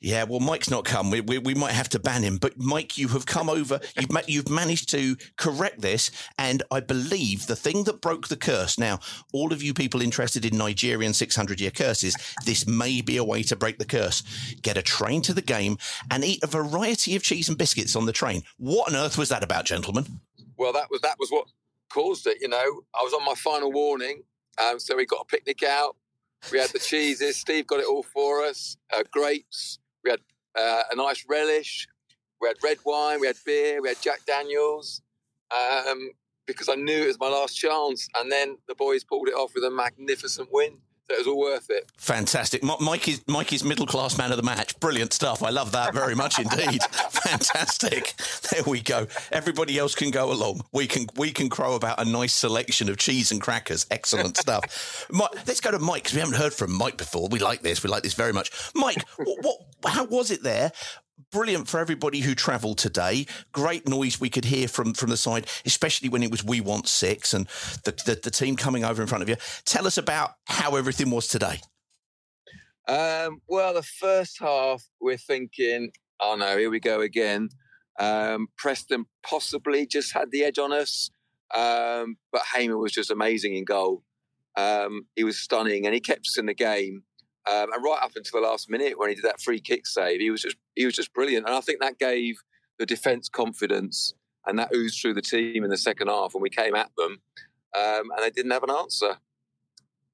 [0.00, 1.10] Yeah, well, Mike's not come.
[1.10, 2.36] We, we, we might have to ban him.
[2.36, 3.80] But Mike, you have come over.
[3.98, 6.10] You've, ma- you've managed to correct this.
[6.38, 8.78] And I believe the thing that broke the curse.
[8.78, 9.00] Now,
[9.32, 13.42] all of you people interested in Nigerian 600 year curses, this may be a way
[13.44, 14.22] to break the curse.
[14.62, 15.78] Get a train to the game
[16.10, 18.42] and eat a variety of cheese and biscuits on the train.
[18.56, 20.06] What on earth was that about, gentlemen?
[20.56, 21.46] Well, that was that was what
[21.90, 22.38] caused it.
[22.40, 24.22] You know, I was on my final warning,
[24.62, 25.96] um, so we got a picnic out.
[26.50, 27.36] We had the cheeses.
[27.36, 28.76] Steve got it all for us.
[28.92, 29.78] Uh, grapes.
[30.04, 30.20] We had
[30.58, 31.86] uh, a nice relish.
[32.40, 33.20] We had red wine.
[33.20, 33.82] We had beer.
[33.82, 35.02] We had Jack Daniels.
[35.50, 36.10] Um,
[36.46, 39.52] because I knew it was my last chance, and then the boys pulled it off
[39.54, 40.78] with a magnificent win.
[41.10, 41.90] It was all worth it.
[41.96, 42.62] Fantastic.
[42.62, 44.78] Mi- Mike is, Mike is middle class man of the match.
[44.80, 45.42] Brilliant stuff.
[45.42, 46.82] I love that very much indeed.
[47.10, 48.14] Fantastic.
[48.50, 49.06] There we go.
[49.32, 50.62] Everybody else can go along.
[50.72, 53.86] We can we can crow about a nice selection of cheese and crackers.
[53.90, 55.06] Excellent stuff.
[55.10, 57.28] Mike, let's go to Mike because we haven't heard from Mike before.
[57.28, 57.82] We like this.
[57.82, 58.50] We like this very much.
[58.74, 60.72] Mike, what, what how was it there?
[61.32, 63.26] Brilliant for everybody who travelled today.
[63.52, 66.88] Great noise we could hear from from the side, especially when it was We Want
[66.88, 67.46] Six and
[67.84, 69.36] the, the, the team coming over in front of you.
[69.64, 71.60] Tell us about how everything was today.
[72.88, 77.48] Um, well, the first half, we're thinking, oh no, here we go again.
[77.98, 81.10] Um, Preston possibly just had the edge on us,
[81.54, 84.02] um, but Hamer was just amazing in goal.
[84.56, 87.02] Um, he was stunning, and he kept us in the game.
[87.48, 90.20] Um, and right up until the last minute when he did that free kick save,
[90.20, 91.46] he was just he was just brilliant.
[91.46, 92.36] And I think that gave
[92.78, 94.14] the defence confidence,
[94.46, 97.20] and that oozed through the team in the second half when we came at them,
[97.76, 99.16] um, and they didn't have an answer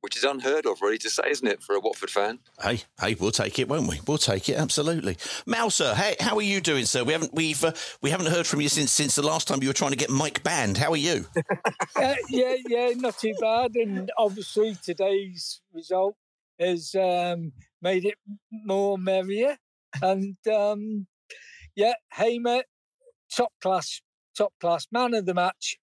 [0.06, 2.38] which is unheard of, really, to say, isn't it, for a Watford fan?
[2.62, 4.00] Hey, hey, we'll take it, won't we?
[4.06, 5.16] We'll take it, absolutely.
[5.46, 7.02] Mal, sir, hey, how are you doing, sir?
[7.02, 9.68] We haven't we've uh, we haven't heard from you since since the last time you
[9.68, 10.76] were trying to get Mike banned.
[10.76, 11.26] How are you?
[11.96, 13.74] Uh, yeah, yeah, not too bad.
[13.74, 16.14] And obviously, today's result
[16.58, 18.16] has um, made it
[18.50, 19.56] more merrier.
[20.02, 21.06] And um,
[21.74, 22.62] yeah, Hamer,
[23.34, 24.00] top class,
[24.36, 25.76] top class man of the match.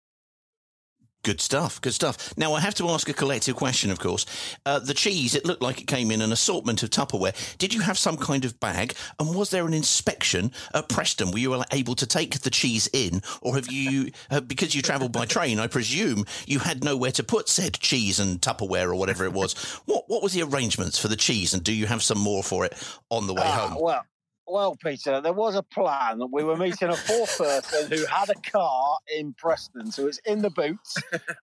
[1.24, 2.38] Good stuff, good stuff.
[2.38, 4.26] Now, I have to ask a collective question, of course.
[4.66, 7.34] Uh, the cheese, it looked like it came in an assortment of Tupperware.
[7.58, 8.94] Did you have some kind of bag?
[9.18, 11.32] And was there an inspection at Preston?
[11.32, 13.22] Were you able to take the cheese in?
[13.42, 17.24] Or have you, uh, because you travelled by train, I presume you had nowhere to
[17.24, 19.54] put said cheese and Tupperware or whatever it was?
[19.86, 21.54] What, what was the arrangements for the cheese?
[21.54, 22.74] And do you have some more for it
[23.10, 23.82] on the way Ah, home?
[23.82, 24.06] well,
[24.48, 26.22] well, Peter, there was a plan.
[26.32, 30.42] We were meeting a fourth person who had a car in Preston, so it's in
[30.42, 30.96] the boots,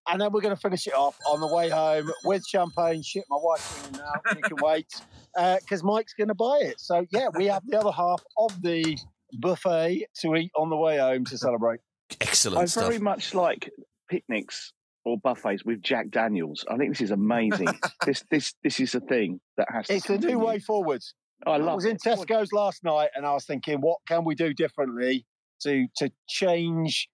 [0.08, 3.02] and then we're going to finish it off on the way home with champagne.
[3.02, 4.32] Shit, my wife's ringing now.
[4.34, 4.92] She can wait
[5.36, 6.80] uh, because Mike's going to buy it.
[6.80, 8.98] So yeah, we have the other half of the
[9.38, 11.80] buffet to eat on the way home to celebrate.
[12.20, 12.84] Excellent I stuff.
[12.84, 13.70] very much like
[14.08, 14.72] picnics
[15.04, 16.64] or buffets with Jack Daniels.
[16.68, 17.68] I think this is amazing.
[18.06, 19.86] this this this is a thing that has.
[19.88, 20.46] It's to the new continue.
[20.46, 21.14] way forwards.
[21.46, 21.96] I I love was in.
[21.96, 25.26] Tesco's last night, and I was thinking, what can we do differently
[25.62, 27.08] to to change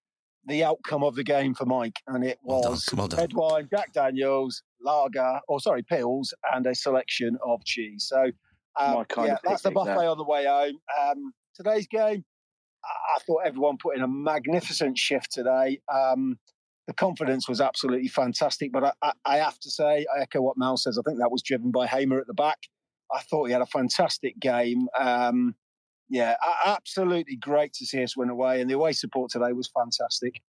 [0.46, 2.00] the outcome of the game for Mike?
[2.06, 3.20] And it Well done, was well done.
[3.20, 8.06] red wine, Jack Daniels, lager, or sorry, pills, and a selection of cheese.
[8.08, 8.30] So,
[8.78, 10.08] um, My kind yeah, of that's the buffet that.
[10.08, 10.78] on the way home.
[11.00, 12.24] Um, today's game,
[12.84, 15.80] I I thought everyone put in a magnificent shift today.
[15.92, 16.38] Um,
[16.86, 18.70] the confidence was absolutely fantastic.
[18.72, 20.98] But I, I, I, have to say, I echo what Mal says.
[20.98, 22.58] I think that was driven by Hamer at the back.
[23.12, 24.88] I thought he had a fantastic game.
[24.98, 25.54] Um,
[26.08, 30.40] yeah, absolutely great to see us win away, and the away support today was fantastic.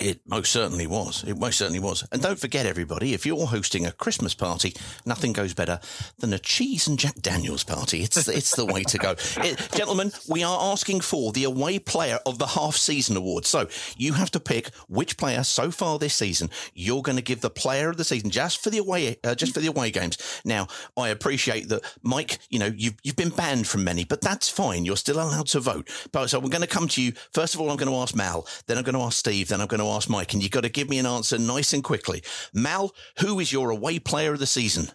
[0.00, 1.22] It most certainly was.
[1.24, 2.06] It most certainly was.
[2.10, 4.74] And don't forget, everybody, if you're hosting a Christmas party,
[5.04, 5.80] nothing goes better
[6.18, 8.02] than a cheese and Jack Daniels party.
[8.02, 10.12] It's it's the way to go, it, gentlemen.
[10.26, 13.44] We are asking for the away player of the half season award.
[13.44, 17.42] So you have to pick which player so far this season you're going to give
[17.42, 20.16] the player of the season just for the away uh, just for the away games.
[20.42, 22.38] Now, I appreciate that, Mike.
[22.48, 24.86] You know you've you've been banned from many, but that's fine.
[24.86, 25.90] You're still allowed to vote.
[26.12, 27.70] But so we're going to come to you first of all.
[27.70, 29.81] I'm going to ask Mal, then I'm going to ask Steve, then I'm going to
[29.88, 32.22] ask Mike, and you've got to give me an answer nice and quickly.
[32.52, 34.88] Mal, who is your away player of the season?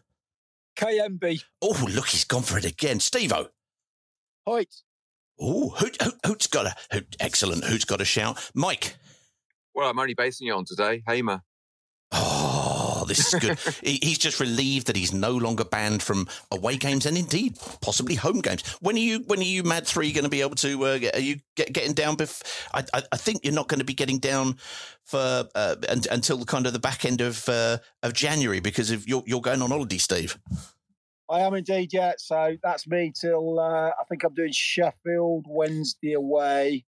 [0.78, 1.44] KMB.
[1.62, 3.00] Oh, look, he's gone for it again.
[3.00, 3.48] Steve-O.
[4.48, 4.82] Hoedt.
[5.40, 7.64] Oh, who, who, who's got a, who, excellent.
[7.64, 8.50] Who's got a shout?
[8.54, 8.96] Mike.
[9.74, 11.04] Well, I'm only basing you on today.
[11.08, 11.42] Hamer.
[12.12, 12.67] Oh,
[13.08, 13.60] this is good.
[13.84, 18.42] he's just relieved that he's no longer banned from away games and indeed possibly home
[18.42, 18.64] games.
[18.82, 19.20] When are you?
[19.28, 20.86] When are you Mad Three going to be able to?
[20.86, 22.18] Uh, are you get, getting down?
[22.18, 22.44] Bef-
[22.74, 24.58] I, I, I, think you're not going to be getting down
[25.04, 25.76] for uh,
[26.10, 29.62] until kind of the back end of uh, of January because of you're, you're going
[29.62, 30.38] on holiday, Steve.
[31.30, 32.14] I am indeed, yeah.
[32.18, 36.86] So that's me till uh, I think I'm doing Sheffield Wednesday away.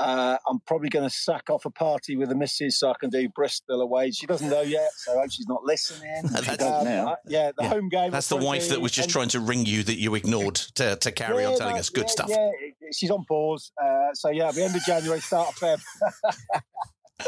[0.00, 3.10] Uh, I'm probably going to sack off a party with the missus so I can
[3.10, 4.10] do Bristol away.
[4.12, 6.22] She doesn't know yet, so I hope she's not listening.
[6.32, 7.68] That's, um, uh, yeah, the yeah.
[7.68, 8.10] home game.
[8.10, 10.96] That's the wife that was just and, trying to ring you that you ignored to,
[10.96, 12.30] to carry yeah, on telling no, us good yeah, stuff.
[12.30, 12.50] Yeah,
[12.96, 13.72] she's on pause.
[13.82, 15.80] Uh, so yeah, the end of January, start of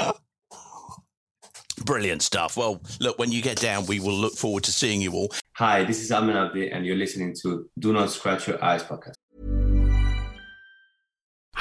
[0.00, 0.14] Feb.
[1.84, 2.56] Brilliant stuff.
[2.56, 5.30] Well, look, when you get down, we will look forward to seeing you all.
[5.56, 9.14] Hi, this is Amin Abdi, and you're listening to Do Not Scratch Your Eyes podcast.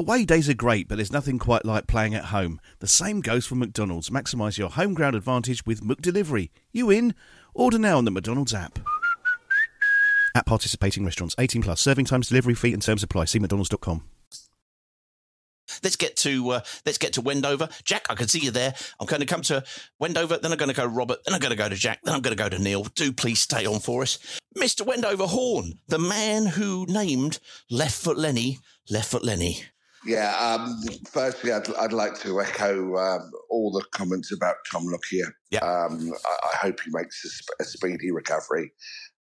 [0.00, 2.60] Away days are great, but there's nothing quite like playing at home.
[2.78, 4.10] The same goes for McDonald's.
[4.10, 6.50] Maximise your home ground advantage with McDelivery.
[6.70, 7.16] You in?
[7.52, 8.78] Order now on the McDonald's app.
[10.36, 11.80] At participating restaurants, 18 plus.
[11.80, 13.24] Serving times, delivery fee, and terms apply.
[13.24, 14.04] See McDonald's.com.
[15.82, 17.68] Let's get to uh, let's get to Wendover.
[17.84, 18.74] Jack, I can see you there.
[19.00, 19.64] I'm going to come to
[19.98, 22.00] Wendover, then I'm going to go to Robert, then I'm going to go to Jack,
[22.04, 22.84] then I'm going to go to Neil.
[22.94, 24.18] Do please stay on for us,
[24.56, 24.86] Mr.
[24.86, 29.64] Wendover Horn, the man who named Left Foot Lenny Left Foot Lenny.
[30.08, 35.34] Yeah, um, firstly, I'd, I'd like to echo um, all the comments about Tom Lockyer.
[35.50, 35.58] Yeah.
[35.58, 38.72] Um, I, I, hope he makes a, sp- a speedy recovery.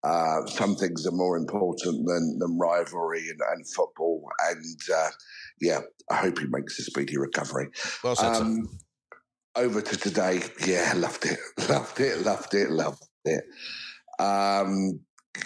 [0.02, 4.28] Uh, some things are more important than, than rivalry and, and football.
[4.50, 5.10] And uh,
[5.60, 7.68] yeah, I hope he makes a speedy recovery.
[8.02, 8.68] Well said, um,
[9.54, 10.42] over to today.
[10.66, 11.38] Yeah, loved it.
[11.68, 12.26] Loved it.
[12.26, 12.70] Loved it.
[12.70, 13.44] Loved it.
[14.18, 14.98] Um,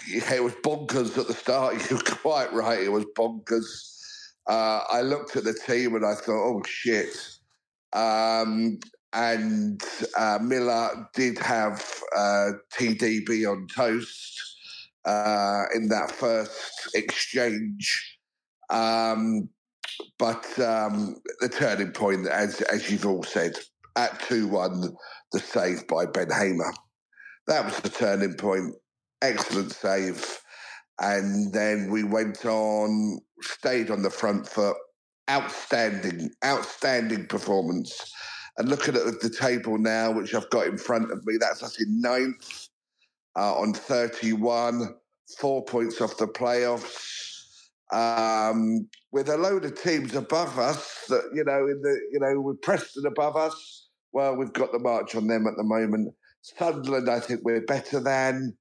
[0.07, 1.75] yeah, it was bonkers at the start.
[1.91, 2.81] You're quite right.
[2.81, 3.96] It was bonkers.
[4.47, 7.15] Uh, I looked at the team and I thought, oh shit.
[7.93, 8.79] Um,
[9.13, 9.81] and
[10.17, 11.81] uh, Millar did have
[12.15, 14.39] uh, TDB on toast
[15.05, 18.17] uh, in that first exchange.
[18.69, 19.49] Um,
[20.19, 23.57] but um, the turning point, as as you've all said,
[23.95, 24.95] at two one,
[25.31, 26.73] the save by Ben Hamer.
[27.47, 28.75] That was the turning point.
[29.21, 30.41] Excellent save,
[30.99, 34.75] and then we went on, stayed on the front foot.
[35.29, 38.13] Outstanding, outstanding performance.
[38.57, 41.79] And looking at the table now, which I've got in front of me, that's us
[41.81, 42.69] in ninth
[43.37, 44.95] uh, on 31,
[45.37, 47.13] four points off the playoffs.
[47.93, 52.41] Um, with a load of teams above us that, you know, in the, you know,
[52.41, 56.13] with Preston above us, well, we've got the march on them at the moment.
[56.41, 58.57] Sunderland, I think we're better than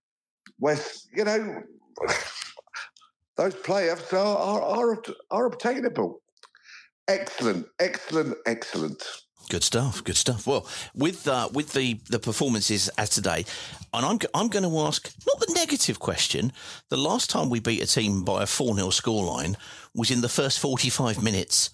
[0.59, 1.63] West, you know,
[3.37, 6.21] those playoffs are, are, are, are obtainable.
[7.09, 9.03] Excellent, excellent, excellent.
[9.49, 10.03] Good stuff.
[10.03, 10.45] Good stuff.
[10.47, 13.45] Well, with uh, with the the performances as today,
[13.95, 16.53] and I'm I'm going to ask not the negative question.
[16.89, 19.55] The last time we beat a team by a four 0 scoreline
[19.95, 21.71] was in the first forty five minutes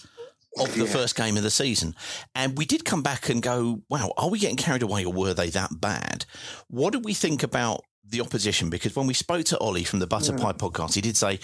[0.58, 0.92] of the yeah.
[0.92, 1.94] first game of the season,
[2.34, 5.32] and we did come back and go, "Wow, are we getting carried away, or were
[5.32, 6.26] they that bad?"
[6.68, 10.06] What do we think about the opposition because when we spoke to Ollie from the
[10.06, 10.32] Butter.
[10.32, 11.38] Pie podcast, he did say,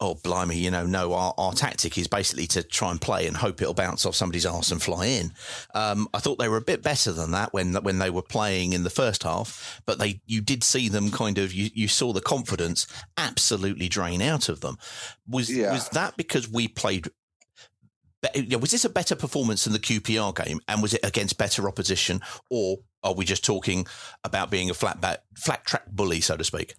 [0.00, 3.36] "Oh, blimey, you know, no, our, our tactic is basically to try and play and
[3.36, 5.32] hope it'll bounce off somebody's arse and fly in."
[5.74, 8.72] Um, I thought they were a bit better than that when when they were playing
[8.72, 12.12] in the first half, but they you did see them kind of you, you saw
[12.12, 14.78] the confidence absolutely drain out of them.
[15.28, 17.08] Was was that because we played?
[18.34, 21.68] Yeah, Was this a better performance than the QPR game, and was it against better
[21.68, 23.86] opposition, or are we just talking
[24.24, 26.74] about being a flat back, flat track bully, so to speak?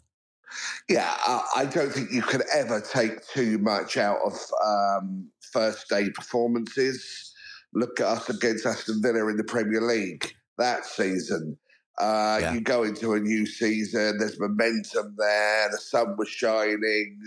[0.89, 1.13] Yeah,
[1.55, 4.33] I, don't think you can ever take too much out of
[4.65, 7.33] um, first day performances.
[7.73, 11.57] Look at us against Aston Villa in the Premier League that season.
[11.99, 17.19] Uh, You go into a new season, there's momentum there, the sun was shining,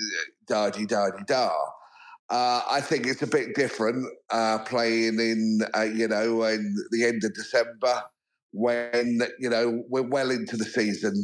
[0.48, 1.50] da di da di da.
[2.30, 7.04] Uh, I think it's a bit different uh, playing in, uh, you know, in the
[7.04, 8.02] end of December
[8.52, 11.14] when, you know, we're well into the season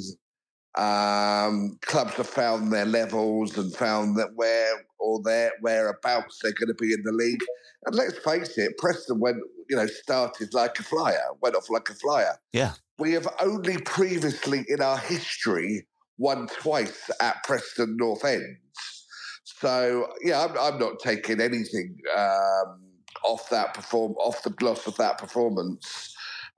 [0.79, 6.69] um, clubs have found their levels and found that where or their whereabouts they're going
[6.69, 7.43] to be in the league.
[7.87, 11.89] And let's face it, Preston went, you know, started like a flyer, went off like
[11.91, 12.39] a flyer.
[12.53, 12.73] Yeah.
[12.99, 18.57] We have only previously in our history won twice at Preston North End.
[19.61, 22.81] So yeah, I'm, I'm not taking anything um,
[23.25, 26.15] off that perform off the gloss of that performance.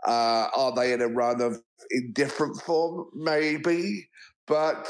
[0.06, 1.58] Uh, are they in a run of
[1.90, 3.06] indifferent form?
[3.14, 4.08] Maybe,
[4.46, 4.88] but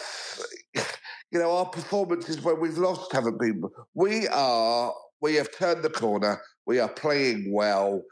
[0.74, 3.62] you know our performances when we've lost haven't been.
[3.94, 4.92] We are.
[5.20, 6.40] We have turned the corner.
[6.66, 8.02] We are playing well,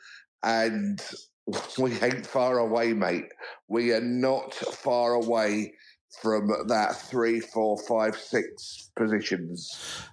[0.43, 1.01] and
[1.79, 3.33] we ain't far away, mate.
[3.69, 5.73] We are not far away
[6.23, 9.71] from that three, four, five, six positions.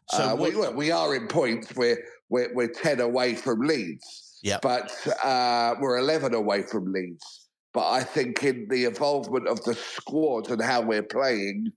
[0.09, 1.75] So uh, we, we are in points.
[1.75, 1.97] We're
[2.29, 4.39] we're, we're ten away from Leeds.
[4.45, 4.59] Yeah.
[4.61, 4.91] But
[5.23, 7.47] uh, we're 11 away from Leeds.
[7.73, 11.71] But I think in the involvement of the squad and how we're playing,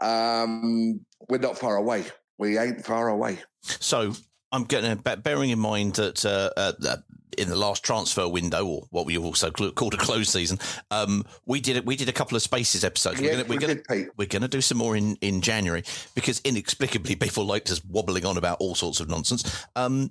[0.00, 2.04] um, we're not far away.
[2.38, 3.40] We ain't far away.
[3.62, 4.12] So
[4.52, 6.96] I'm to bearing in mind that uh, uh,
[7.38, 10.58] in the last transfer window, or what we also called a closed season,
[10.90, 13.20] um, we did we did a couple of spaces episodes.
[13.20, 15.40] Yes, we're going we we're did, to we're going to do some more in, in
[15.40, 15.82] January
[16.14, 19.64] because inexplicably people liked us wobbling on about all sorts of nonsense.
[19.76, 20.08] Um,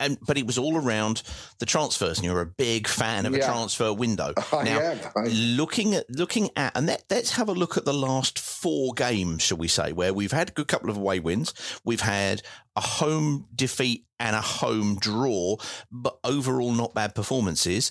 [0.00, 1.22] and but it was all around
[1.58, 4.32] the transfers, and you're a big fan of a transfer window.
[4.52, 7.84] I now, am, I- looking at looking at and let, let's have a look at
[7.84, 11.20] the last four games, shall we say, where we've had a good couple of away
[11.20, 12.42] wins, we've had
[12.76, 15.56] a home defeat and a home draw,
[15.90, 17.90] but overall not bad performances.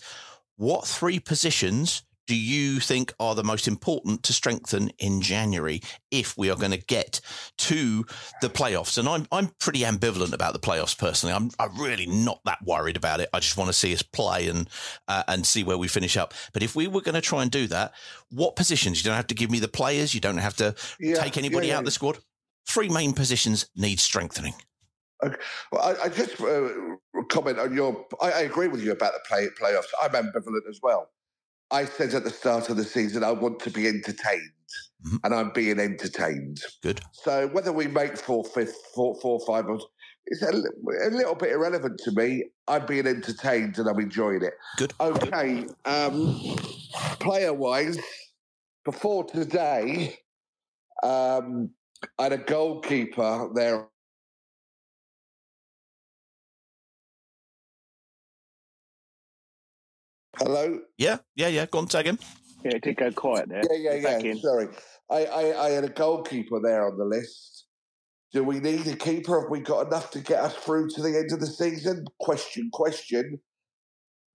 [0.56, 6.36] What three positions do you think are the most important to strengthen in January if
[6.36, 7.22] we are going to get
[7.58, 8.04] to
[8.42, 8.98] the playoffs?
[8.98, 11.36] And I'm I'm pretty ambivalent about the playoffs personally.
[11.36, 13.30] I'm I'm really not that worried about it.
[13.32, 14.68] I just want to see us play and
[15.08, 16.34] uh, and see where we finish up.
[16.54, 17.94] But if we were going to try and do that,
[18.32, 18.98] what positions?
[19.04, 20.14] You don't have to give me the players.
[20.16, 21.78] You don't have to Yeah, take anybody yeah, yeah.
[21.78, 22.20] out of the squad.
[22.68, 24.56] Three main positions need strengthening.
[25.24, 25.36] Okay.
[25.72, 26.70] Well, I, I just uh,
[27.30, 28.06] comment on your.
[28.22, 29.86] I, I agree with you about the play, playoffs.
[30.02, 31.10] I'm ambivalent as well.
[31.72, 34.52] I said at the start of the season I want to be entertained,
[35.24, 36.62] and I'm being entertained.
[36.84, 37.02] Good.
[37.12, 39.66] So whether we make four, fifth, four, four, five,
[40.28, 42.46] it's a, a little bit irrelevant to me.
[42.68, 44.54] I'm being entertained and I'm enjoying it.
[44.78, 44.94] Good.
[45.00, 45.66] Okay.
[45.86, 46.40] Um,
[47.20, 48.00] player wise,
[48.84, 50.18] before today,
[51.04, 51.72] um,
[52.18, 53.88] I had a goalkeeper there
[60.38, 60.80] Hello.
[60.98, 61.66] Yeah, yeah, yeah.
[61.66, 62.20] Go on, tag him.
[62.64, 63.62] Yeah, it did go quiet there.
[63.72, 64.32] Yeah, yeah, yeah.
[64.32, 64.40] in.
[64.40, 64.68] Sorry,
[65.10, 67.66] I, I, I had a goalkeeper there on the list.
[68.34, 69.42] Do we need a keeper?
[69.42, 72.06] Have we got enough to get us through to the end of the season?
[72.20, 73.40] Question, question.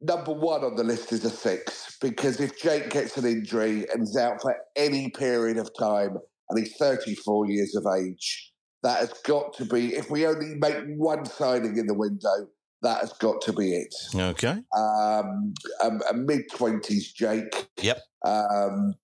[0.00, 4.02] Number one on the list is a six because if Jake gets an injury and
[4.02, 6.16] is out for any period of time,
[6.48, 9.94] and he's 34 years of age, that has got to be.
[9.94, 12.48] If we only make one signing in the window,
[12.82, 14.62] that has got to be it Okay.
[14.76, 17.68] um, a, a mid twenties Jake.
[17.80, 18.00] Yep.
[18.24, 18.94] Um,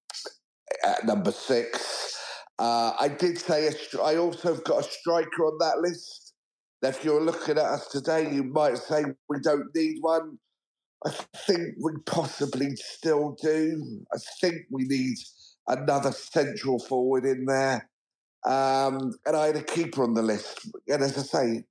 [0.85, 2.17] at number six,
[2.59, 6.35] uh, I did say a I also have got a striker on that list.
[6.83, 10.39] Now, if you're looking at us today, you might say we don't need one.
[11.05, 11.11] I
[11.47, 14.05] think we possibly still do.
[14.13, 15.17] I think we need
[15.69, 17.89] another central forward in there.
[18.45, 20.69] Um, and I had a keeper on the list.
[20.89, 21.65] And as I say,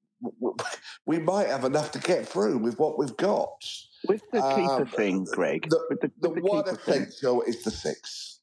[1.05, 3.49] we might have enough to get through with what we've got.
[4.07, 5.67] With the keeper Um, thing, Greg.
[5.69, 8.39] The, with the, the with the one keeper thing, essential is the six.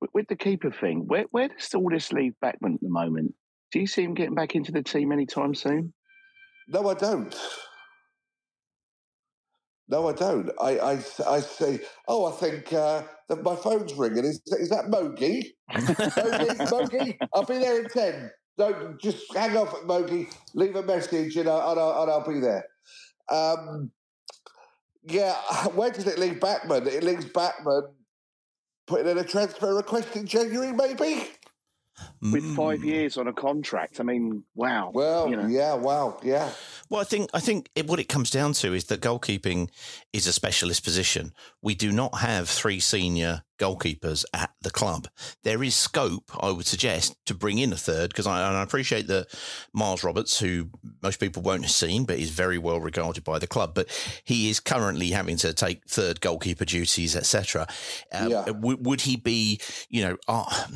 [0.00, 3.34] with, with the keeper thing, where where does all this leave Bachmann at the moment?
[3.72, 5.92] Do you see him getting back into the team anytime soon?
[6.68, 7.34] No, I don't.
[9.88, 10.50] No, I don't.
[10.60, 10.92] I, I,
[11.28, 14.24] I say, oh, I think uh, that my phone's ringing.
[14.24, 15.44] Is, is that Mogi?
[15.70, 18.30] Mogi, Mogi, I'll be there in 10.
[18.58, 20.32] Don't just hang off, at Mogi.
[20.54, 22.64] Leave a message and, I, and, I, and I'll be there.
[23.30, 23.90] Um,
[25.04, 25.34] yeah,
[25.74, 26.86] where does it leave Bachmann?
[26.86, 27.84] It leaves Bachmann
[28.86, 31.28] putting in a transfer request in January, maybe?
[32.20, 34.00] With five years on a contract.
[34.00, 34.90] I mean, wow.
[34.92, 35.46] Well, you know.
[35.46, 36.50] yeah, wow, yeah.
[36.90, 39.68] Well, I think I think it, what it comes down to is that goalkeeping
[40.12, 41.32] is a specialist position.
[41.62, 45.08] We do not have three senior goalkeepers at the club.
[45.42, 49.06] There is scope, I would suggest, to bring in a third because I, I appreciate
[49.06, 49.28] that
[49.72, 50.68] Miles Roberts, who
[51.02, 53.88] most people won't have seen, but is very well regarded by the club, but
[54.24, 57.66] he is currently having to take third goalkeeper duties, etc.
[58.12, 58.44] Uh, Yeah.
[58.46, 60.16] w- would he be, you know?
[60.28, 60.66] Uh, i-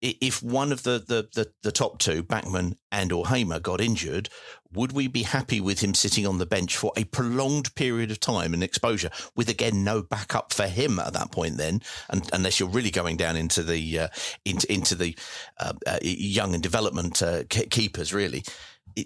[0.00, 4.28] if one of the, the, the, the top two, Bachmann and or Hamer, got injured,
[4.72, 8.20] would we be happy with him sitting on the bench for a prolonged period of
[8.20, 11.56] time and exposure, with again no backup for him at that point?
[11.56, 14.08] Then, and, unless you're really going down into the uh,
[14.44, 15.16] into into the
[15.58, 18.44] uh, uh, young and development uh, keepers, really.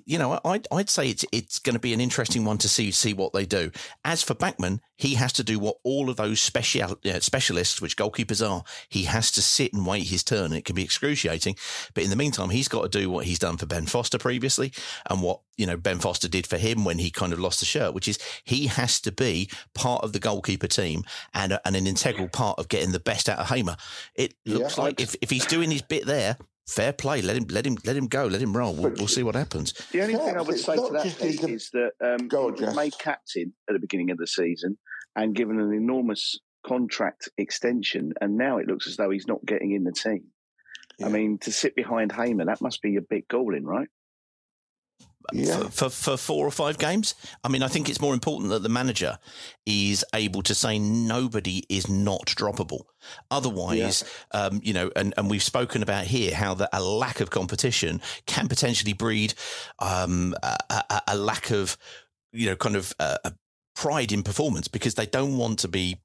[0.07, 2.91] You know, I'd, I'd say it's it's going to be an interesting one to see
[2.91, 3.71] see what they do.
[4.05, 7.97] As for Bachmann, he has to do what all of those special uh, specialists, which
[7.97, 10.53] goalkeepers are, he has to sit and wait his turn.
[10.53, 11.57] It can be excruciating,
[11.95, 14.73] but in the meantime, he's got to do what he's done for Ben Foster previously,
[15.11, 17.67] and what you know Ben Foster did for him when he kind of lost the
[17.67, 21.87] shirt, which is he has to be part of the goalkeeper team and, and an
[21.87, 23.77] integral part of getting the best out of Hamer.
[24.15, 26.37] It looks Yeah, like if, if he's doing his bit there.
[26.73, 27.21] Fair play.
[27.21, 28.25] Let him, let him, let him go.
[28.27, 28.73] Let him roll.
[28.75, 29.75] We'll, we'll see what happens.
[29.93, 32.47] The only thing I would say to that just Pete, his- is that um, Go
[32.47, 32.77] on, he was Jess.
[32.77, 34.79] made captain at the beginning of the season
[35.15, 39.73] and given an enormous contract extension, and now it looks as though he's not getting
[39.73, 40.25] in the team.
[41.05, 43.89] I mean, to sit behind Hamer, that must be a bit galling, right?
[45.33, 45.57] Yeah.
[45.57, 47.15] for, for, for four or five games.
[47.45, 49.19] I mean, I think it's more important that the manager
[49.67, 52.83] is able to say nobody is not droppable.
[53.31, 57.31] Otherwise, um, you know, and, and we've spoken about here how that a lack of
[57.31, 59.35] competition can potentially breed
[59.79, 61.77] um, a, a, a lack of,
[62.33, 63.33] you know, kind of uh, a
[63.75, 66.01] pride in performance because they don't want to be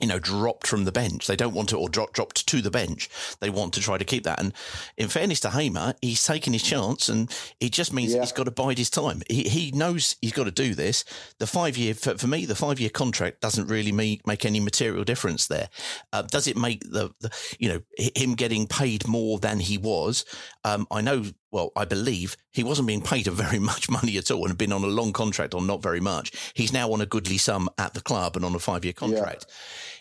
[0.00, 1.26] you know, dropped from the bench.
[1.26, 3.08] They don't want to, or drop, dropped to the bench.
[3.40, 4.40] They want to try to keep that.
[4.40, 4.52] And
[4.96, 7.30] in fairness to Hamer, he's taken his chance, and
[7.60, 8.20] it just means Yeah.
[8.20, 9.22] he's got to bide his time.
[9.30, 11.04] He, he knows he's got to do this.
[11.38, 14.58] The five year, for, for me, the five year contract doesn't really make, make any
[14.60, 15.68] material difference there.
[16.12, 17.30] Uh, does it make the, the,
[17.60, 20.24] you know, him getting paid more than he was?
[20.64, 24.30] Um, I know well, I believe he wasn't being paid a very much money at
[24.30, 26.32] all and had been on a long contract on not very much.
[26.54, 29.46] He's now on a goodly sum at the club and on a five year contract.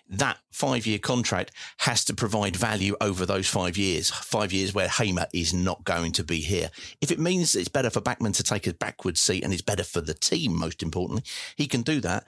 [0.09, 4.87] That five year contract has to provide value over those five years, five years where
[4.89, 6.71] Hamer is not going to be here.
[7.01, 9.83] If it means it's better for Bachmann to take a backward seat and it's better
[9.83, 11.23] for the team, most importantly,
[11.55, 12.25] he can do that.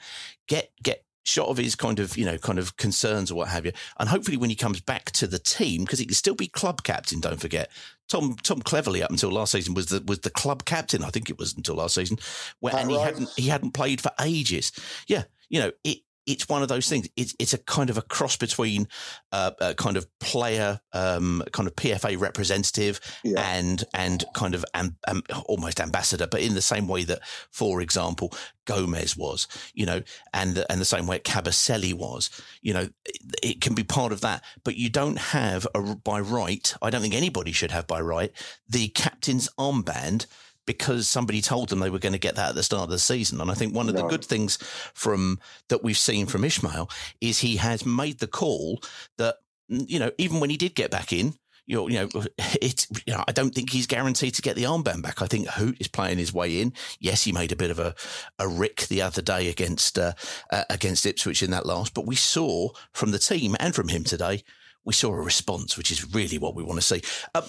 [0.47, 3.65] Get, get, shot of his kind of you know kind of concerns or what have
[3.65, 3.73] you.
[3.99, 6.83] And hopefully when he comes back to the team because he can still be club
[6.83, 7.69] captain don't forget.
[8.07, 11.29] Tom Tom Cleverley up until last season was the was the club captain I think
[11.29, 12.17] it was until last season
[12.59, 14.71] where and he hadn't he hadn't played for ages.
[15.07, 17.07] Yeah you know it it's one of those things.
[17.15, 18.87] It's it's a kind of a cross between
[19.31, 22.99] uh, a kind of player, um, kind of PFA representative,
[23.37, 27.19] and and kind of am, am, almost ambassador, but in the same way that,
[27.51, 28.33] for example,
[28.65, 30.01] Gomes was, you know,
[30.33, 32.29] and the, and the same way Kabasele was,
[32.61, 36.19] you know, it, it can be part of that, but you don't have a, by
[36.19, 36.73] right.
[36.81, 38.31] I don't think anybody should have by right
[38.67, 40.25] the captain's armband
[40.65, 42.99] because somebody told them they were going to get that at the start of the
[42.99, 43.41] season.
[43.41, 44.57] And I think one of the good things
[44.93, 45.39] from
[45.69, 46.89] that we've seen from Ishmael
[47.21, 48.81] is he has made the call
[49.17, 49.37] that
[49.67, 51.35] you know even when he did get back in.
[51.67, 52.23] You know, you know,
[52.61, 52.87] it's.
[53.07, 55.23] You know, I don't think he's guaranteed to get the armband back.
[55.23, 56.73] I think Hoedt is playing his way in.
[56.99, 57.95] Yes, he made a bit of a,
[58.37, 60.13] a rick the other day against uh,
[60.51, 64.03] uh, against Ipswich in that last, but we saw from the team and from him
[64.03, 64.43] today,
[64.85, 67.01] we saw a response, which is really what we want to see.
[67.33, 67.41] Uh,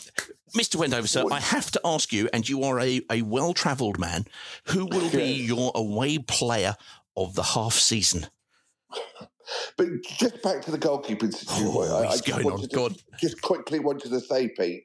[0.56, 0.76] Mr.
[0.76, 4.24] Wendover, sir, I have to ask you, and you are a, a well travelled man,
[4.68, 6.74] who will be your away player
[7.16, 8.26] of the half season?
[9.76, 11.66] But just back to the goalkeeping situation.
[11.68, 12.52] Oh, I, I just going on.
[12.52, 12.96] wanted to- God.
[13.20, 14.84] Just quickly wanted to say, Pete,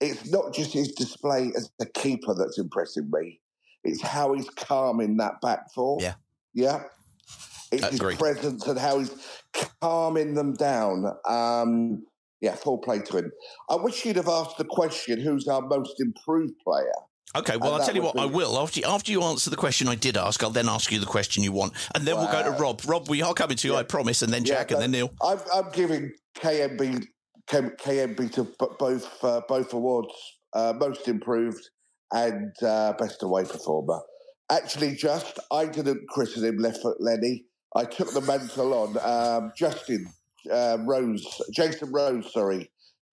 [0.00, 3.40] it's not just his display as a keeper that's impressing me.
[3.84, 5.98] It's how he's calming that back four.
[6.00, 6.14] Yeah.
[6.54, 6.84] Yeah.
[7.70, 8.12] It's Agreed.
[8.12, 9.14] his presence and how he's
[9.80, 11.04] calming them down.
[11.28, 12.04] Um,
[12.40, 13.32] yeah, full play to him.
[13.68, 16.92] I wish you'd have asked the question who's our most improved player?
[17.36, 18.58] Okay, well, And I'll tell you what, I will.
[18.58, 21.06] After you, after you answer the question I did ask, I'll then ask you the
[21.06, 21.74] question you want.
[21.94, 22.80] And then we'll go to Rob.
[22.86, 25.10] Rob, we are coming to you, I promise, and then Jack, and then Neil.
[25.22, 27.04] I'm, I'm giving Kayembe
[27.48, 28.44] Kayembe to
[28.78, 30.14] both uh, both awards,
[30.54, 31.68] uh, most improved
[32.12, 34.00] and uh, best away performer.
[34.50, 37.44] Actually, just I didn't christen him left foot Lenny.
[37.76, 38.98] I took the mantle on.
[39.02, 40.12] Um, Justin
[40.50, 42.70] uh, Rose, Jason Rose, sorry,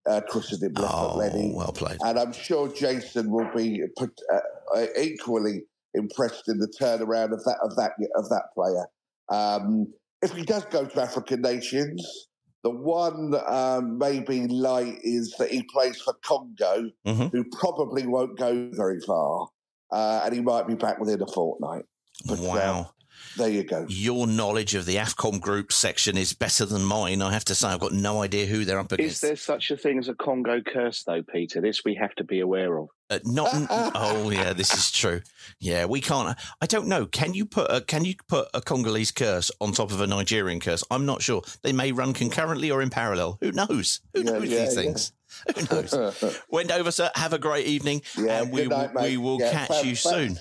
[0.08, 1.52] uh, christened him left foot Lenny.
[1.52, 1.98] Oh, well played.
[2.04, 4.38] And I'm sure Jason will be put, uh,
[4.76, 5.62] uh, equally
[5.94, 8.86] impressed in the turnaround of that of that of that player.
[9.28, 9.92] Um,
[10.22, 12.28] if he does go to African nations,
[12.62, 17.30] the one um, maybe light is that he plays for Congo, Mhm.
[17.32, 19.48] who probably won't go very far,
[19.92, 21.84] uh, and he might be back within a fortnight.
[22.26, 22.90] But, uh, Wow.
[23.36, 23.86] There you go.
[23.88, 27.20] Your knowledge of the AFCON group section is better than mine.
[27.22, 29.16] I have to say, I've got no idea who they're up against.
[29.16, 31.60] Is there such a thing as a Congo curse, though, Peter?
[31.60, 32.88] This we have to be aware of.
[33.08, 33.48] Uh, not.
[33.94, 35.20] oh yeah, this is true.
[35.60, 36.36] Yeah, we can't.
[36.60, 37.06] I don't know.
[37.06, 40.58] Can you put a Can you put a Congolese curse on top of a Nigerian
[40.58, 40.82] curse?
[40.90, 41.42] I'm not sure.
[41.62, 43.38] They may run concurrently or in parallel.
[43.40, 44.00] Who knows?
[44.14, 44.82] Who Yeah, knows yeah, these yeah.
[44.82, 45.12] things?
[45.54, 46.40] Who knows?
[46.50, 47.10] Wendover, sir.
[47.14, 49.94] Have a great evening, Yeah, and we night, will, we will Yeah, catch fab- you
[49.94, 50.38] fab- soon.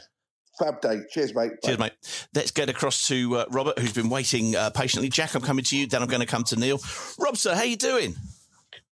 [0.57, 1.01] Fab day.
[1.11, 1.51] Cheers, mate.
[1.63, 1.93] Cheers, mate.
[2.33, 5.09] Let's get across to uh, Robert, who's been waiting uh, patiently.
[5.09, 5.87] Jack, I'm coming to you.
[5.87, 6.79] Then I'm going to come to Neil.
[7.19, 8.15] Rob, sir, how you doing?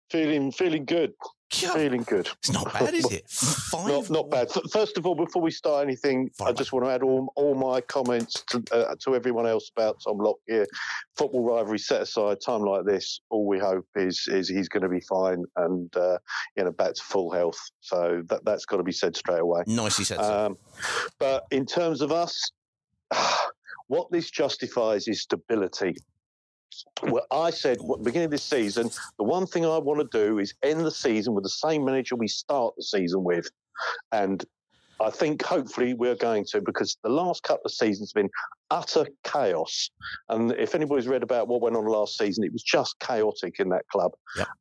[0.10, 1.14] Feeling feeling good.
[1.52, 2.30] Feeling good.
[2.40, 3.26] It's not bad, is it?
[3.74, 4.50] not, not bad.
[4.72, 7.82] First of all, before we start anything, I just want to add all, all my
[7.82, 10.68] comments to, uh, to everyone else about Tom Lockyer.
[11.18, 14.90] Football rivalry set aside, time like this, all we hope is is he's going to
[14.90, 16.18] be fine and uh,
[16.56, 17.60] you know back to full health.
[17.82, 19.64] So that that's got to be said straight away.
[19.66, 20.20] Nicely said.
[20.20, 20.58] Um,
[21.18, 22.52] but in terms of us,
[23.88, 25.96] what this justifies is stability.
[27.04, 30.18] Well, I said at the beginning of this season, the one thing I want to
[30.18, 33.50] do is end the season with the same manager we start the season with.
[34.12, 34.44] And
[35.02, 38.30] I think hopefully we're going to because the last couple of seasons have been
[38.70, 39.90] utter chaos.
[40.28, 43.70] And if anybody's read about what went on last season, it was just chaotic in
[43.70, 44.12] that club.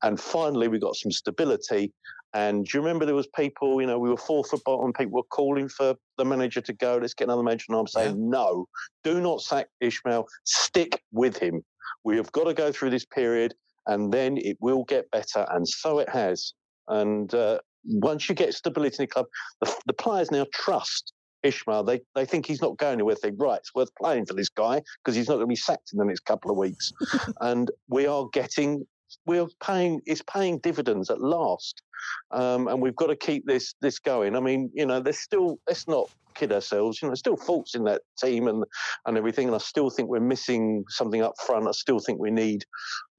[0.03, 1.93] And finally, we got some stability.
[2.35, 5.13] And do you remember there was people, you know, we were fourth at bottom, people
[5.13, 7.67] were calling for the manager to go, let's get another manager.
[7.71, 8.67] And I'm saying, no,
[9.03, 11.65] do not sack Ishmael, stick with him.
[12.05, 13.55] We have got to go through this period
[13.87, 15.47] and then it will get better.
[15.51, 16.53] And so it has.
[16.89, 19.27] And uh, once you get stability in the club,
[19.61, 21.13] the, the players now trust
[21.43, 21.85] Ishmael.
[21.85, 23.15] They they think he's not going anywhere.
[23.15, 25.57] They think, right, it's worth playing for this guy because he's not going to be
[25.57, 26.93] sacked in the next couple of weeks.
[27.41, 28.87] and we are getting,
[29.27, 31.83] we're paying, it's paying dividends at last.
[32.31, 34.37] Um, and we've got to keep this this going.
[34.37, 37.01] I mean, you know, there's still let's not kid ourselves.
[37.01, 38.65] You know, there's still faults in that team and
[39.07, 39.49] and everything.
[39.49, 41.67] And I still think we're missing something up front.
[41.67, 42.65] I still think we need,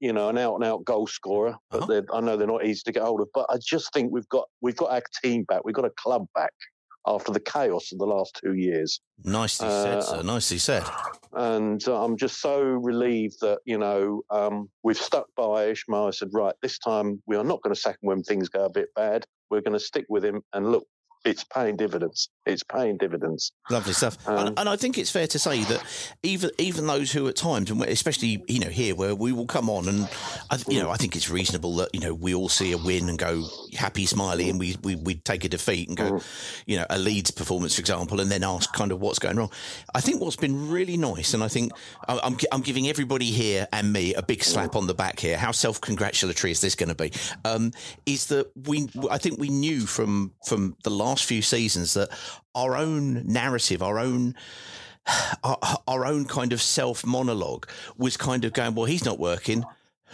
[0.00, 1.56] you know, an out and out goal scorer.
[1.70, 3.28] But they're I know they're not easy to get hold of.
[3.34, 5.62] But I just think we've got we've got our team back.
[5.64, 6.54] We've got a club back
[7.06, 9.00] after the chaos of the last two years.
[9.24, 10.22] Nicely Uh, said, sir.
[10.22, 10.84] Nicely said.
[11.32, 16.06] And uh, I'm just so relieved that, you know, um, we've stuck by Ishmael.
[16.06, 18.64] I said, right, this time we are not going to sack him when things go
[18.64, 19.24] a bit bad.
[19.50, 20.42] We're going to stick with him.
[20.52, 20.84] And look,
[21.24, 22.30] it's paying dividends.
[22.46, 23.52] It's paying dividends.
[23.68, 24.16] Lovely stuff.
[24.26, 25.82] Um, and, and I think it's fair to say that
[26.22, 29.68] even even those who at times, and especially you know here where we will come
[29.68, 30.08] on, and
[30.50, 33.08] I, you know I think it's reasonable that you know we all see a win
[33.08, 33.44] and go
[33.76, 36.20] happy, smiley, and we we, we take a defeat and go,
[36.66, 39.50] you know, a Leeds performance, for example, and then ask kind of what's going wrong.
[39.94, 41.72] I think what's been really nice, and I think
[42.08, 45.36] I'm I'm giving everybody here and me a big slap on the back here.
[45.36, 47.12] How self congratulatory is this going to be?
[47.44, 47.72] Um,
[48.06, 48.88] is that we?
[49.10, 52.08] I think we knew from from the last few seasons that
[52.54, 54.34] our own narrative, our own
[55.42, 55.58] our,
[55.88, 59.64] our own kind of self monologue was kind of going, well, he's not working.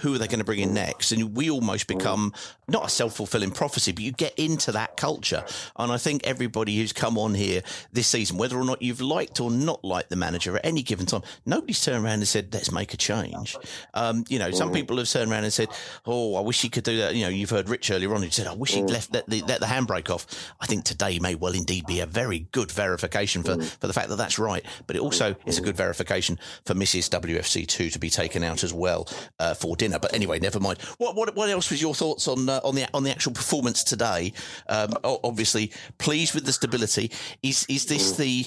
[0.01, 1.13] Who are they going to bring in next?
[1.13, 1.99] And we almost mm.
[1.99, 2.33] become
[2.69, 5.45] not a self fulfilling prophecy, but you get into that culture.
[5.77, 7.63] And I think everybody who's come on here
[7.93, 11.07] this season, whether or not you've liked or not liked the manager at any given
[11.07, 13.57] time, nobody's turned around and said, let's make a change.
[13.95, 15.69] Um, you know, some people have turned around and said,
[16.07, 17.15] oh, I wish he could do that.
[17.15, 19.43] You know, you've heard Rich earlier on who said, I wish he'd left let the,
[19.43, 20.27] let the handbrake off.
[20.61, 24.09] I think today may well indeed be a very good verification for, for the fact
[24.09, 24.65] that that's right.
[24.87, 27.09] But it also is a good verification for Mrs.
[27.11, 29.09] WFC2 to be taken out as well
[29.39, 29.99] uh, for dinner.
[29.99, 30.81] But anyway, never mind.
[30.99, 33.85] What, what, what else was your thoughts on uh, on the on the actual performance
[33.85, 34.33] today?
[34.69, 37.11] Um, obviously, pleased with the stability.
[37.43, 38.47] Is is this the,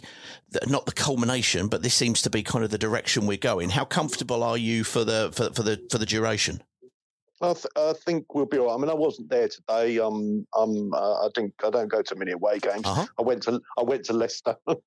[0.52, 3.70] the not the culmination, but this seems to be kind of the direction we're going?
[3.70, 6.62] How comfortable are you for the for, for the for the duration?
[7.42, 8.74] I, th- I think we'll be all right.
[8.74, 10.00] I mean, I wasn't there today.
[10.00, 12.86] Um, um, uh, I think I don't go to many away games.
[12.86, 13.06] Uh-huh.
[13.18, 14.78] I went to I went to Leicester, and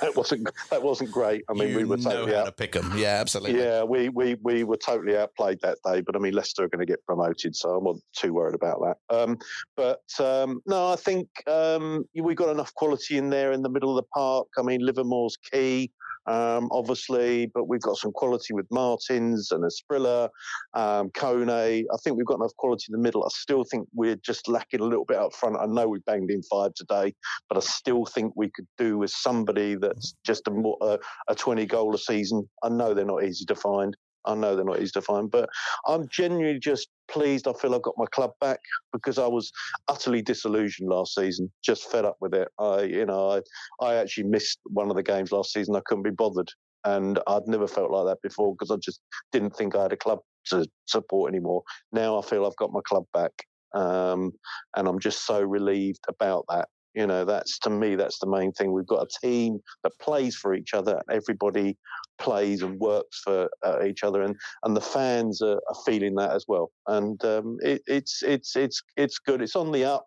[0.00, 1.44] that wasn't that wasn't great.
[1.48, 2.44] I mean, you we were know totally how out.
[2.46, 2.92] to pick them.
[2.96, 3.60] Yeah, absolutely.
[3.60, 6.00] Yeah, we, we we were totally outplayed that day.
[6.00, 8.80] But I mean, Leicester are going to get promoted, so I'm not too worried about
[8.82, 9.16] that.
[9.16, 9.38] Um,
[9.76, 13.90] but um, no, I think um, we got enough quality in there in the middle
[13.90, 14.48] of the park.
[14.58, 15.90] I mean, Livermore's key.
[16.26, 20.28] Um, obviously, but we've got some quality with Martins and Asprilla,
[20.74, 21.50] um, Kone.
[21.50, 23.24] I think we've got enough quality in the middle.
[23.24, 25.56] I still think we're just lacking a little bit up front.
[25.60, 27.14] I know we banged in five today,
[27.48, 30.98] but I still think we could do with somebody that's just a, a,
[31.28, 32.48] a 20 goal a season.
[32.62, 33.96] I know they're not easy to find.
[34.26, 35.48] I know they're not easy to find, but
[35.86, 37.46] I'm genuinely just pleased.
[37.46, 38.60] I feel I've got my club back
[38.92, 39.50] because I was
[39.88, 42.48] utterly disillusioned last season, just fed up with it.
[42.58, 45.76] I, you know, I, I actually missed one of the games last season.
[45.76, 46.50] I couldn't be bothered,
[46.84, 49.00] and I'd never felt like that before because I just
[49.32, 51.62] didn't think I had a club to support anymore.
[51.92, 53.32] Now I feel I've got my club back,
[53.74, 54.32] um,
[54.76, 56.68] and I'm just so relieved about that.
[56.96, 58.72] You know, that's to me, that's the main thing.
[58.72, 61.02] We've got a team that plays for each other.
[61.10, 61.76] Everybody
[62.18, 64.34] plays and works for uh, each other, and
[64.64, 66.70] and the fans are, are feeling that as well.
[66.86, 69.42] And um, it, it's it's it's it's good.
[69.42, 70.06] It's on the up.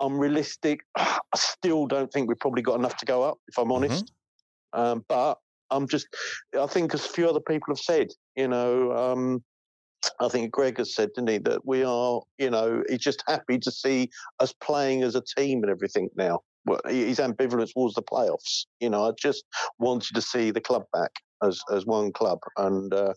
[0.00, 0.80] I'm realistic.
[0.96, 4.12] I still don't think we've probably got enough to go up, if I'm honest.
[4.72, 5.38] Um, but
[5.70, 6.08] I'm just,
[6.58, 9.42] I think, as a few other people have said, you know, um,
[10.20, 13.58] I think Greg has said, didn't he, that we are, you know, he's just happy
[13.58, 16.40] to see us playing as a team and everything now.
[16.66, 18.64] Well, his ambivalence towards the playoffs.
[18.80, 19.44] You know, I just
[19.78, 21.10] wanted to see the club back
[21.42, 23.12] as as one club, and uh,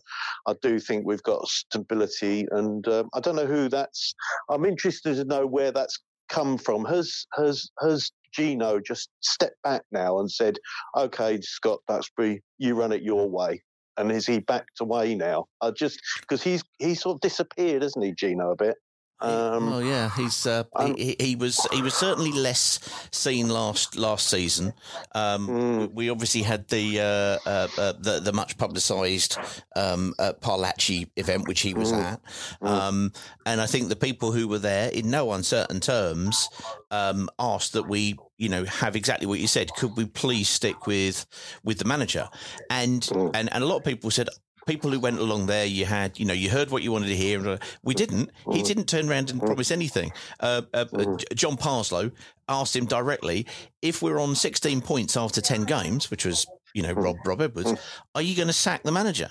[0.46, 2.46] I do think we've got stability.
[2.50, 4.14] And uh, I don't know who that's.
[4.50, 6.84] I'm interested to know where that's come from.
[6.84, 10.58] Has has has Gino just stepped back now and said,
[10.96, 13.62] "Okay, Scott Duxbury, you run it your way."
[13.98, 15.46] And is he backed away now?
[15.60, 18.76] I just because he's he sort of disappeared, hasn't he, Gino, a bit?
[19.20, 22.78] Um, oh yeah, he's uh, he, he, he was he was certainly less
[23.10, 24.72] seen last last season.
[25.12, 29.36] Um, We obviously had the uh, uh, uh, the, the much publicised
[29.74, 32.04] um, uh, Parlacci event, which he was Mm.
[32.04, 32.20] at,
[32.62, 33.12] um,
[33.44, 36.48] and I think the people who were there, in no uncertain terms,
[36.92, 39.74] um, asked that we you know have exactly what you said.
[39.74, 41.26] Could we please stick with
[41.62, 42.28] with the manager?
[42.70, 44.28] And and and a lot of people said
[44.66, 47.16] people who went along there, you had, you know, you heard what you wanted to
[47.16, 47.38] hear.
[47.38, 48.30] and, uh, We didn't.
[48.52, 50.12] He didn't turn around and promise anything.
[50.40, 52.12] Uh, uh, uh, John Parslow
[52.50, 53.46] asked him directly
[53.80, 57.72] if we're on 16 points after 10 games, which was, you know, Rob, Rob Edwards,
[58.14, 59.30] are you going to sack the manager?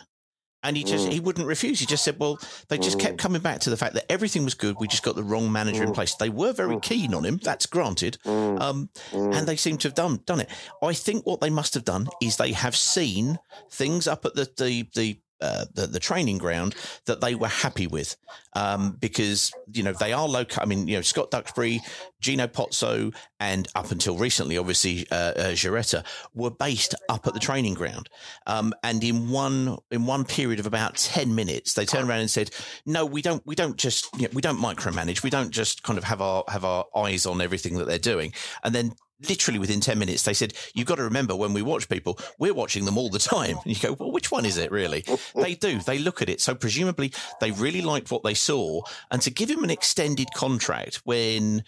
[0.64, 1.12] And he just mm.
[1.12, 1.80] he wouldn't refuse.
[1.80, 3.20] He just said, "Well, they just kept mm.
[3.20, 4.76] coming back to the fact that everything was good.
[4.80, 5.94] We just got the wrong manager in mm.
[5.94, 6.16] place.
[6.16, 7.40] They were very keen on him.
[7.42, 10.50] That's granted, um, and they seem to have done done it.
[10.82, 13.40] I think what they must have done is they have seen
[13.72, 16.76] things up at the the the uh, the, the training ground
[17.06, 18.16] that they were happy with
[18.54, 20.62] um, because you know they are local.
[20.62, 21.82] I mean, you know Scott Duxbury,
[22.20, 27.40] Gino Pozzo, and up until recently, obviously uh, uh, Gioretta were based up at the
[27.40, 28.10] training ground.
[28.48, 32.32] Um, and in one in one period of about ten minutes, they turned around and
[32.32, 32.50] said,
[32.86, 33.46] "No, we don't.
[33.46, 35.24] We don't just you know, we don't micromanage.
[35.24, 38.34] We don't just kind of have our have our eyes on everything that they're doing."
[38.64, 38.94] And then
[39.28, 42.54] literally within 10 minutes they said you've got to remember when we watch people we're
[42.54, 43.58] watching them all the time.
[43.68, 45.04] And you go well which one is it really?
[45.36, 45.80] They do.
[45.80, 46.42] They look at it.
[46.42, 48.82] So presumably they really liked what they saw.
[49.12, 51.64] And to give him an extended contract when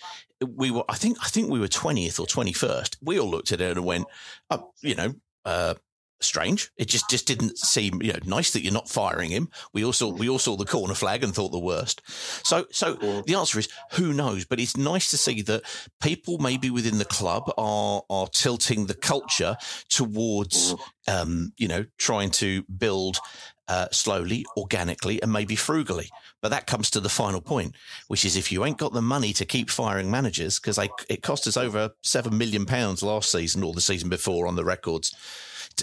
[0.56, 3.60] we were i think i think we were 20th or 21st we all looked at
[3.60, 4.06] it and went
[4.50, 5.14] oh, you know
[5.45, 5.74] uh
[6.22, 6.72] strange.
[6.78, 9.50] It just just didn't seem you know nice that you're not firing him.
[9.74, 12.02] We all saw we all saw the corner flag and thought the worst.
[12.46, 12.94] So so
[13.26, 14.46] the answer is who knows.
[14.46, 15.64] But it's nice to see that
[16.02, 19.58] people maybe within the club are are tilting the culture
[19.90, 20.76] towards
[21.08, 23.20] um, you know trying to build.
[23.68, 26.10] Uh, slowly, organically, and maybe frugally.
[26.42, 27.76] But that comes to the final point,
[28.08, 31.46] which is if you ain't got the money to keep firing managers, because it cost
[31.46, 35.16] us over seven million pounds last season or the season before on the records,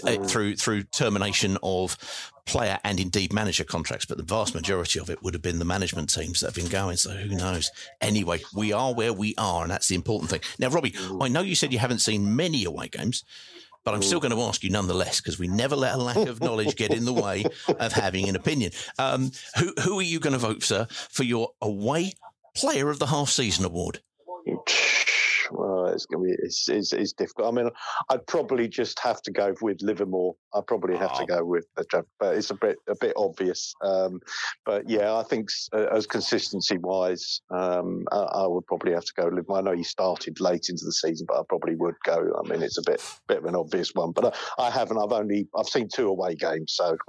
[0.05, 1.97] uh, through through termination of
[2.45, 5.65] player and indeed manager contracts, but the vast majority of it would have been the
[5.65, 6.97] management teams that have been going.
[6.97, 7.71] So who knows?
[8.01, 10.41] Anyway, we are where we are, and that's the important thing.
[10.57, 13.23] Now, Robbie, I know you said you haven't seen many away games.
[13.83, 16.41] But I'm still going to ask you nonetheless because we never let a lack of
[16.41, 17.45] knowledge get in the way
[17.79, 18.73] of having an opinion.
[18.99, 22.11] Um, who who are you going to vote, sir, for your away
[22.53, 24.01] player of the half season award?
[25.51, 27.47] Well, it's going to be it's, it's, it's difficult.
[27.47, 27.69] I mean,
[28.09, 30.35] I'd probably just have to go with Livermore.
[30.53, 31.85] I'd probably have to go with the
[32.19, 33.73] but it's a bit a bit obvious.
[33.81, 34.19] Um,
[34.65, 39.13] but yeah, I think uh, as consistency wise, um, I, I would probably have to
[39.15, 39.59] go with Livermore.
[39.59, 42.33] I know he started late into the season, but I probably would go.
[42.43, 44.97] I mean, it's a bit bit of an obvious one, but I, I haven't.
[44.97, 46.97] I've only I've seen two away games, so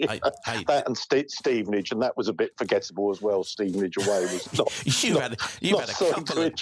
[0.00, 3.44] that and Ste Stevenage, and that was a bit forgettable as well.
[3.44, 5.02] Stevenage away was not.
[5.02, 6.52] You've not- had you've had a couple of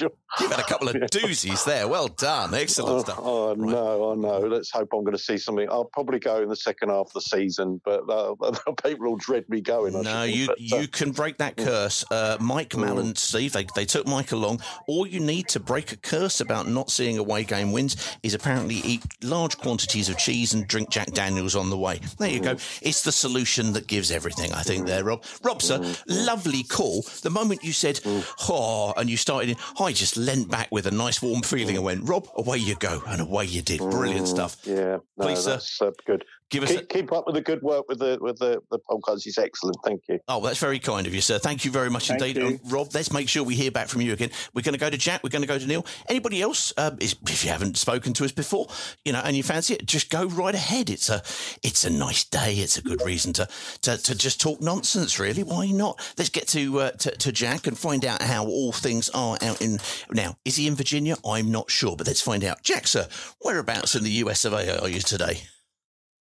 [0.41, 1.89] you've had a couple of doozies there.
[1.89, 2.55] Well done.
[2.55, 3.19] Excellent Oh, stuff.
[3.21, 4.39] oh no, I know.
[4.47, 5.69] Let's hope I'm going to see something.
[5.71, 8.35] I'll probably go in the second half of the season, but uh,
[8.85, 9.95] people will dread me going.
[9.97, 12.05] I No, you think, but, uh, you can break that curse.
[12.11, 14.61] Uh, Mike Mallon, Steve, they, they took Mike along.
[14.87, 18.77] All you need to break a curse about not seeing away game wins is apparently
[18.77, 22.01] eat large quantities of cheese and drink Jack Daniels on the way.
[22.19, 22.57] There you go.
[22.83, 25.25] It's the solution that gives everything, I think, there, Rob.
[25.43, 27.03] Rob, sir, lovely call.
[27.23, 30.91] The moment you said, oh, and you started, in, I just leant back with a
[31.09, 33.03] nice warm feeling and went, Rob, away you go.
[33.07, 33.79] And away you did.
[33.79, 34.59] Brilliant stuff.
[34.65, 35.53] Yeah, no, Please, sir.
[35.53, 36.23] that's uh, good.
[36.51, 38.79] Give us keep, a- keep up with the good work with the with the, the
[38.79, 39.27] podcast.
[39.27, 39.77] It's excellent.
[39.85, 40.19] Thank you.
[40.29, 41.39] Oh, that's very kind of you, sir.
[41.39, 42.37] Thank you very much Thank indeed.
[42.37, 42.47] you.
[42.47, 44.31] Um, Rob, let's make sure we hear back from you again.
[44.55, 45.23] We're going to go to Jack.
[45.23, 45.85] We're going to go to Neil.
[46.09, 46.73] Anybody else?
[46.77, 48.69] Um, is, if you haven't spoken to us before,
[49.05, 50.89] you know, and you fancy it, just go right ahead.
[50.89, 51.23] It's a,
[51.63, 52.55] it's a nice day.
[52.55, 53.49] It's a good reason to,
[53.83, 55.19] to, to just talk nonsense.
[55.19, 56.01] Really, why not?
[56.17, 59.61] Let's get to, uh, to to Jack and find out how all things are out
[59.61, 59.79] in.
[60.11, 61.17] Now, is he in Virginia?
[61.27, 62.63] I'm not sure, but let's find out.
[62.63, 63.07] Jack, sir,
[63.43, 65.43] whereabouts in the US of A are you today?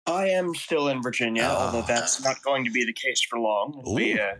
[0.06, 1.66] I am still in Virginia, Ah.
[1.66, 3.78] although that's not going to be the case for long.
[3.80, 4.34] It'll be uh,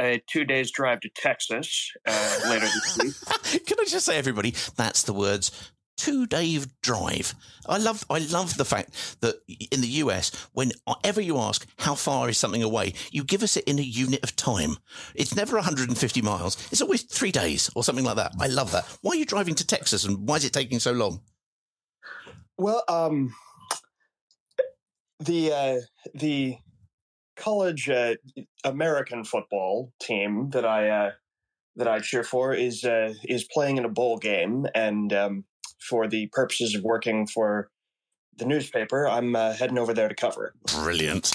[0.00, 3.64] a two days drive to Texas uh, later this week.
[3.66, 7.34] Can I just say, everybody, that's the words two day drive.
[7.68, 9.36] I love, I love the fact that
[9.70, 13.64] in the US, whenever you ask how far is something away, you give us it
[13.64, 14.76] in a unit of time.
[15.14, 16.56] It's never 150 miles.
[16.72, 18.32] It's always three days or something like that.
[18.40, 18.84] I love that.
[19.02, 21.20] Why are you driving to Texas and why is it taking so long?
[22.58, 23.34] Well, um,
[25.20, 25.76] the uh,
[26.14, 26.56] the
[27.36, 28.14] college uh,
[28.64, 31.10] American football team that I uh,
[31.76, 35.44] that I cheer for is uh, is playing in a bowl game, and um,
[35.88, 37.70] for the purposes of working for
[38.36, 40.54] the newspaper, I'm uh, heading over there to cover.
[40.74, 41.32] Brilliant.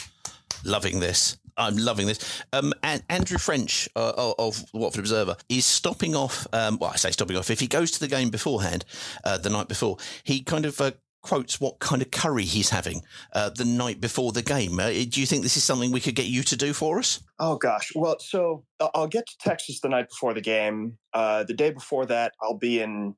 [0.66, 1.38] Loving this.
[1.56, 2.42] I'm loving this.
[2.54, 6.48] Um, and Andrew French uh, of- of Watford Observer is stopping off.
[6.54, 7.50] Um, well, I say stopping off.
[7.50, 8.86] If he goes to the game beforehand,
[9.24, 10.92] uh, the night before, he kind of uh,
[11.22, 13.02] quotes what kind of curry he's having
[13.34, 14.80] uh, the night before the game.
[14.80, 17.20] Uh, do you think this is something we could get you to do for us?
[17.40, 17.92] Oh gosh.
[17.96, 20.98] Well, so I- I'll get to Texas the night before the game.
[21.14, 23.16] Uh, the day before that, I'll be in.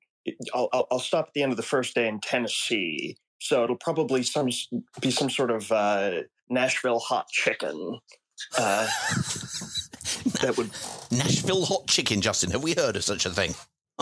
[0.53, 3.17] I'll, I'll I'll stop at the end of the first day in Tennessee.
[3.39, 4.49] So it'll probably some
[5.01, 7.99] be some sort of uh, Nashville hot chicken.
[8.57, 8.85] Uh,
[10.41, 10.69] that would
[11.11, 12.51] Nashville hot chicken, Justin.
[12.51, 13.55] Have we heard of such a thing?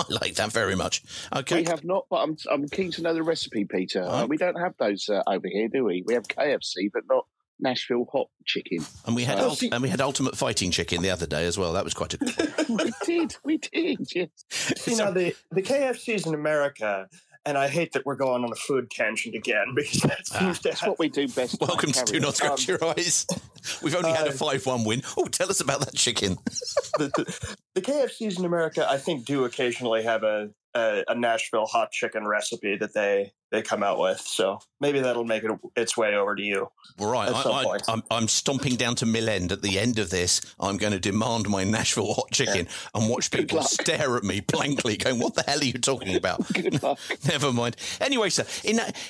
[0.09, 1.03] I like that very much.
[1.35, 1.61] Okay.
[1.61, 4.03] We have not, but I'm I'm keen to know the recipe, Peter.
[4.03, 6.03] Uh, we don't have those uh, over here, do we?
[6.05, 7.25] We have KFC, but not
[7.59, 8.85] Nashville hot chicken.
[9.05, 11.57] And we had Uh, ult- and we had ultimate fighting chicken the other day as
[11.57, 11.73] well.
[11.73, 12.53] That was quite a good.
[12.69, 14.07] we did, we did.
[14.15, 14.29] Yes.
[14.49, 17.09] See now the the KFCs in America,
[17.45, 20.69] and I hate that we're going on a food tangent again because that seems to
[20.69, 21.59] That's what we do best.
[21.59, 23.25] Welcome to Do Not Scratch Your Eyes.
[23.83, 25.01] We've only had a Uh, five-one win.
[25.17, 26.37] Oh, tell us about that chicken.
[26.97, 31.65] the, the, the KFCs in America, I think, do occasionally have a, a a Nashville
[31.65, 34.19] hot chicken recipe that they they come out with.
[34.21, 36.69] So maybe that'll make it its way over to you.
[36.99, 37.49] Right, I.
[37.49, 40.41] I, I'm, I'm stomping down to Mill End at the end of this.
[40.59, 44.97] I'm going to demand my Nashville hot chicken and watch people stare at me blankly,
[44.97, 46.45] going, "What the hell are you talking about?"
[47.27, 47.75] Never mind.
[48.01, 48.45] Anyway, sir,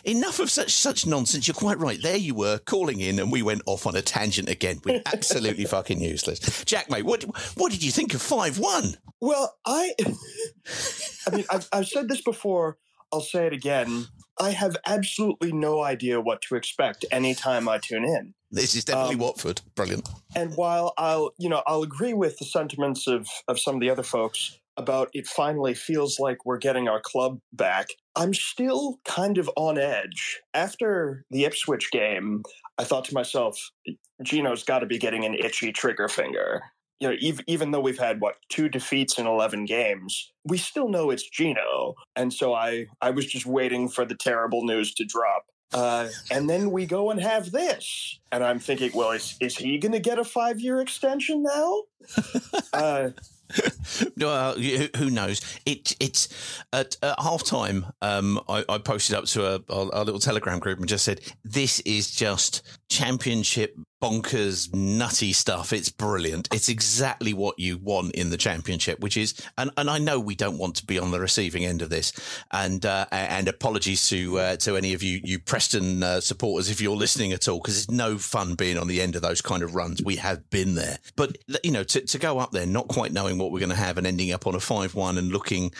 [0.03, 1.47] enough of such such nonsense.
[1.47, 2.01] You're quite right.
[2.01, 4.81] There you were calling in, and we went off on a tangent again.
[4.85, 6.63] We're absolutely fucking useless.
[6.65, 7.23] Jack, mate, what
[7.55, 8.95] what did you think of five one?
[9.21, 9.93] Well, I,
[11.27, 12.77] I mean, I've, I've said this before.
[13.11, 14.07] I'll say it again.
[14.39, 18.33] I have absolutely no idea what to expect anytime I tune in.
[18.51, 19.61] This is definitely Um, Watford.
[19.75, 20.07] Brilliant.
[20.35, 23.89] And while I'll, you know, I'll agree with the sentiments of of some of the
[23.89, 29.37] other folks about it finally feels like we're getting our club back, I'm still kind
[29.37, 30.39] of on edge.
[30.53, 32.43] After the Ipswich game,
[32.77, 33.59] I thought to myself,
[34.23, 36.63] Gino's got to be getting an itchy trigger finger.
[36.99, 40.89] You know, even, even though we've had what two defeats in eleven games, we still
[40.89, 45.05] know it's Gino, and so I I was just waiting for the terrible news to
[45.05, 45.45] drop.
[45.71, 49.77] Uh, and then we go and have this, and I'm thinking, well, is is he
[49.77, 51.83] going to get a five year extension now?
[52.73, 53.09] uh,
[54.17, 55.41] Well, who knows?
[55.65, 56.29] It it's
[56.71, 57.85] at, at half time.
[58.01, 61.79] Um, I, I posted up to a, our little Telegram group and just said, "This
[61.81, 65.71] is just championship bonkers nutty stuff.
[65.73, 66.47] It's brilliant.
[66.53, 70.35] It's exactly what you want in the championship, which is." And, and I know we
[70.35, 72.11] don't want to be on the receiving end of this.
[72.51, 76.81] And uh, and apologies to uh, to any of you you Preston uh, supporters if
[76.81, 79.63] you're listening at all, because it's no fun being on the end of those kind
[79.63, 80.01] of runs.
[80.03, 83.37] We have been there, but you know, to, to go up there not quite knowing
[83.37, 85.71] what we're going to have and ending up on a five-one and looking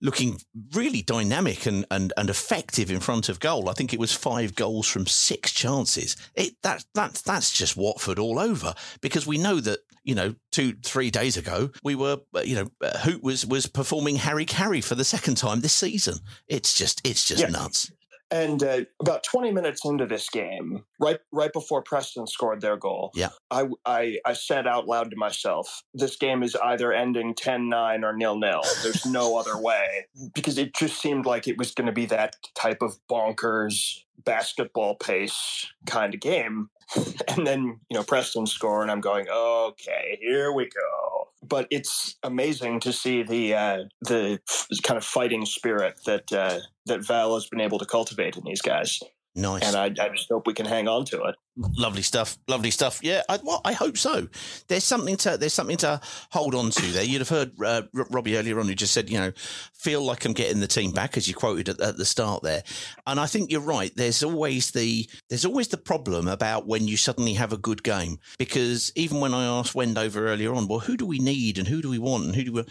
[0.00, 0.40] looking
[0.72, 3.68] really dynamic and, and, and effective in front of goal.
[3.68, 6.16] I think it was five goals from six chances.
[6.34, 10.72] It that that that's just Watford all over because we know that you know two
[10.82, 14.94] three days ago we were uh, you know uh, Hoedt was was performing hara-kiri for
[14.94, 16.14] the second time this season.
[16.48, 17.48] It's just it's just Yeah.
[17.50, 17.90] nuts.
[18.30, 23.10] And uh, about 20 minutes into this game, right right before Preston scored their goal,
[23.14, 23.30] Yeah.
[23.50, 28.04] I, I, I said out loud to myself, this game is either ending 10 9
[28.04, 28.62] or nil nil.
[28.82, 30.06] There's no other way.
[30.34, 34.94] Because it just seemed like it was going to be that type of bonkers basketball
[34.96, 36.70] pace kind of game.
[37.28, 41.19] And then, you know, Preston score, and I'm going, okay, here we go.
[41.50, 44.40] But it's amazing to see the uh, the
[44.84, 48.62] kind of fighting spirit that uh, that Val has been able to cultivate in these
[48.62, 49.00] guys.
[49.36, 49.62] Nice.
[49.62, 51.36] And I, I just hope we can hang on to it.
[51.56, 52.36] Lovely stuff.
[52.48, 52.98] Lovely stuff.
[53.02, 54.26] Yeah, I, well, I hope so.
[54.66, 56.00] There's something to there's something to
[56.32, 57.04] hold on to there.
[57.04, 59.32] You'd have heard uh, Robbie earlier on who just said, you know,
[59.72, 62.64] feel like I'm getting the team back, as you quoted at, at the start there.
[63.06, 63.92] And I think you're right.
[63.94, 68.18] There's always the there's always the problem about when you suddenly have a good game
[68.38, 71.82] because even when I asked Wendover earlier on, well, who do we need and who
[71.82, 72.64] do we want and who do we?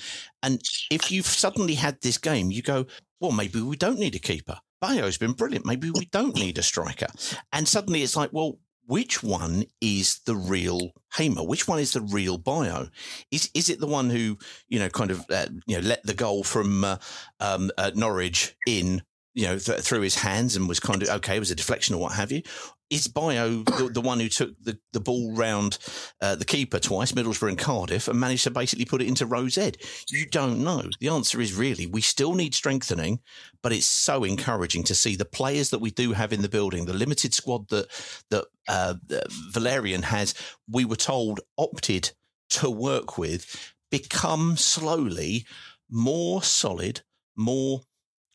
[0.43, 2.85] And if you've suddenly had this game, you go,
[3.21, 4.59] well, maybe we don't need a keeper.
[4.81, 5.65] Bayo's been brilliant.
[5.65, 7.07] Maybe we don't need a striker.
[7.51, 8.59] And suddenly it's like, well,
[8.89, 11.43] which one is the real Hamer?
[11.43, 12.89] Which one is the real Bayo?
[13.29, 16.15] Is is it the one who you know kind of uh, you know let the
[16.15, 16.97] goal from uh,
[17.39, 19.03] um, uh, Norwich in
[19.35, 21.93] you know th- through his hands and was kind of okay, it was a deflection
[21.93, 22.41] or what have you?
[22.89, 25.77] Is Bayo the, the one who took the, the ball round
[26.21, 29.57] uh, the keeper twice, Middlesbrough and Cardiff, and managed to basically put it into Rose
[29.57, 29.77] Ed?
[30.09, 30.83] You don't know.
[30.99, 33.19] The answer is really we still need strengthening,
[33.61, 36.85] but it's so encouraging to see the players that we do have in the building,
[36.85, 37.87] the limited squad that
[38.31, 40.33] that uh, that Valerian has.
[40.67, 42.11] We were told opted
[42.51, 45.45] to work with become slowly
[45.89, 47.01] more solid,
[47.35, 47.81] more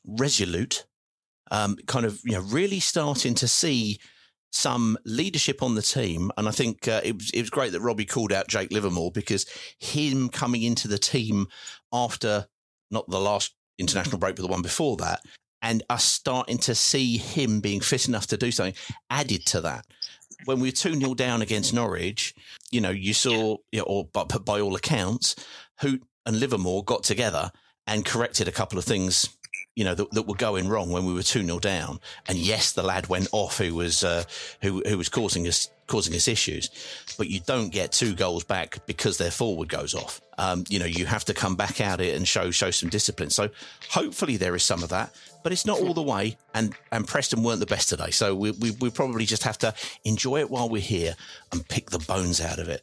[0.07, 0.87] resolute,
[1.51, 3.99] um, kind of you know really starting to see
[4.55, 6.31] some leadership on the team.
[6.37, 9.11] And I think uh, it was it was great that Robbie called out Jake Livermore
[9.11, 9.47] because
[9.79, 11.47] him coming into the team
[11.93, 12.47] after
[12.91, 15.21] not the last international break, but the one before that,
[15.61, 18.75] and us starting to see him being fit enough to do something
[19.11, 19.85] added to that.
[20.45, 22.35] When we were 2 0 down against Norwich,
[22.71, 25.35] you know, you saw, you know, or but by all accounts,
[25.83, 27.51] Hoedt and Livermore got together
[27.87, 29.29] and corrected a couple of things
[29.75, 32.01] you know that, that were going wrong when we were 2 0 down.
[32.29, 34.25] And yes the lad went off who was uh,
[34.63, 36.71] who who was causing us causing us issues.
[37.19, 40.21] But you don't get two goals back because their forward goes off.
[40.39, 43.31] Um, you know you have to come back at it and show show some discipline.
[43.31, 43.51] So
[43.91, 46.37] hopefully there is some of that but it's not all the way.
[46.55, 48.11] And and Preston weren't the best today.
[48.11, 49.75] So we, we, we probably just have to
[50.05, 51.15] enjoy it while we're here
[51.53, 52.83] and pick the bones out of it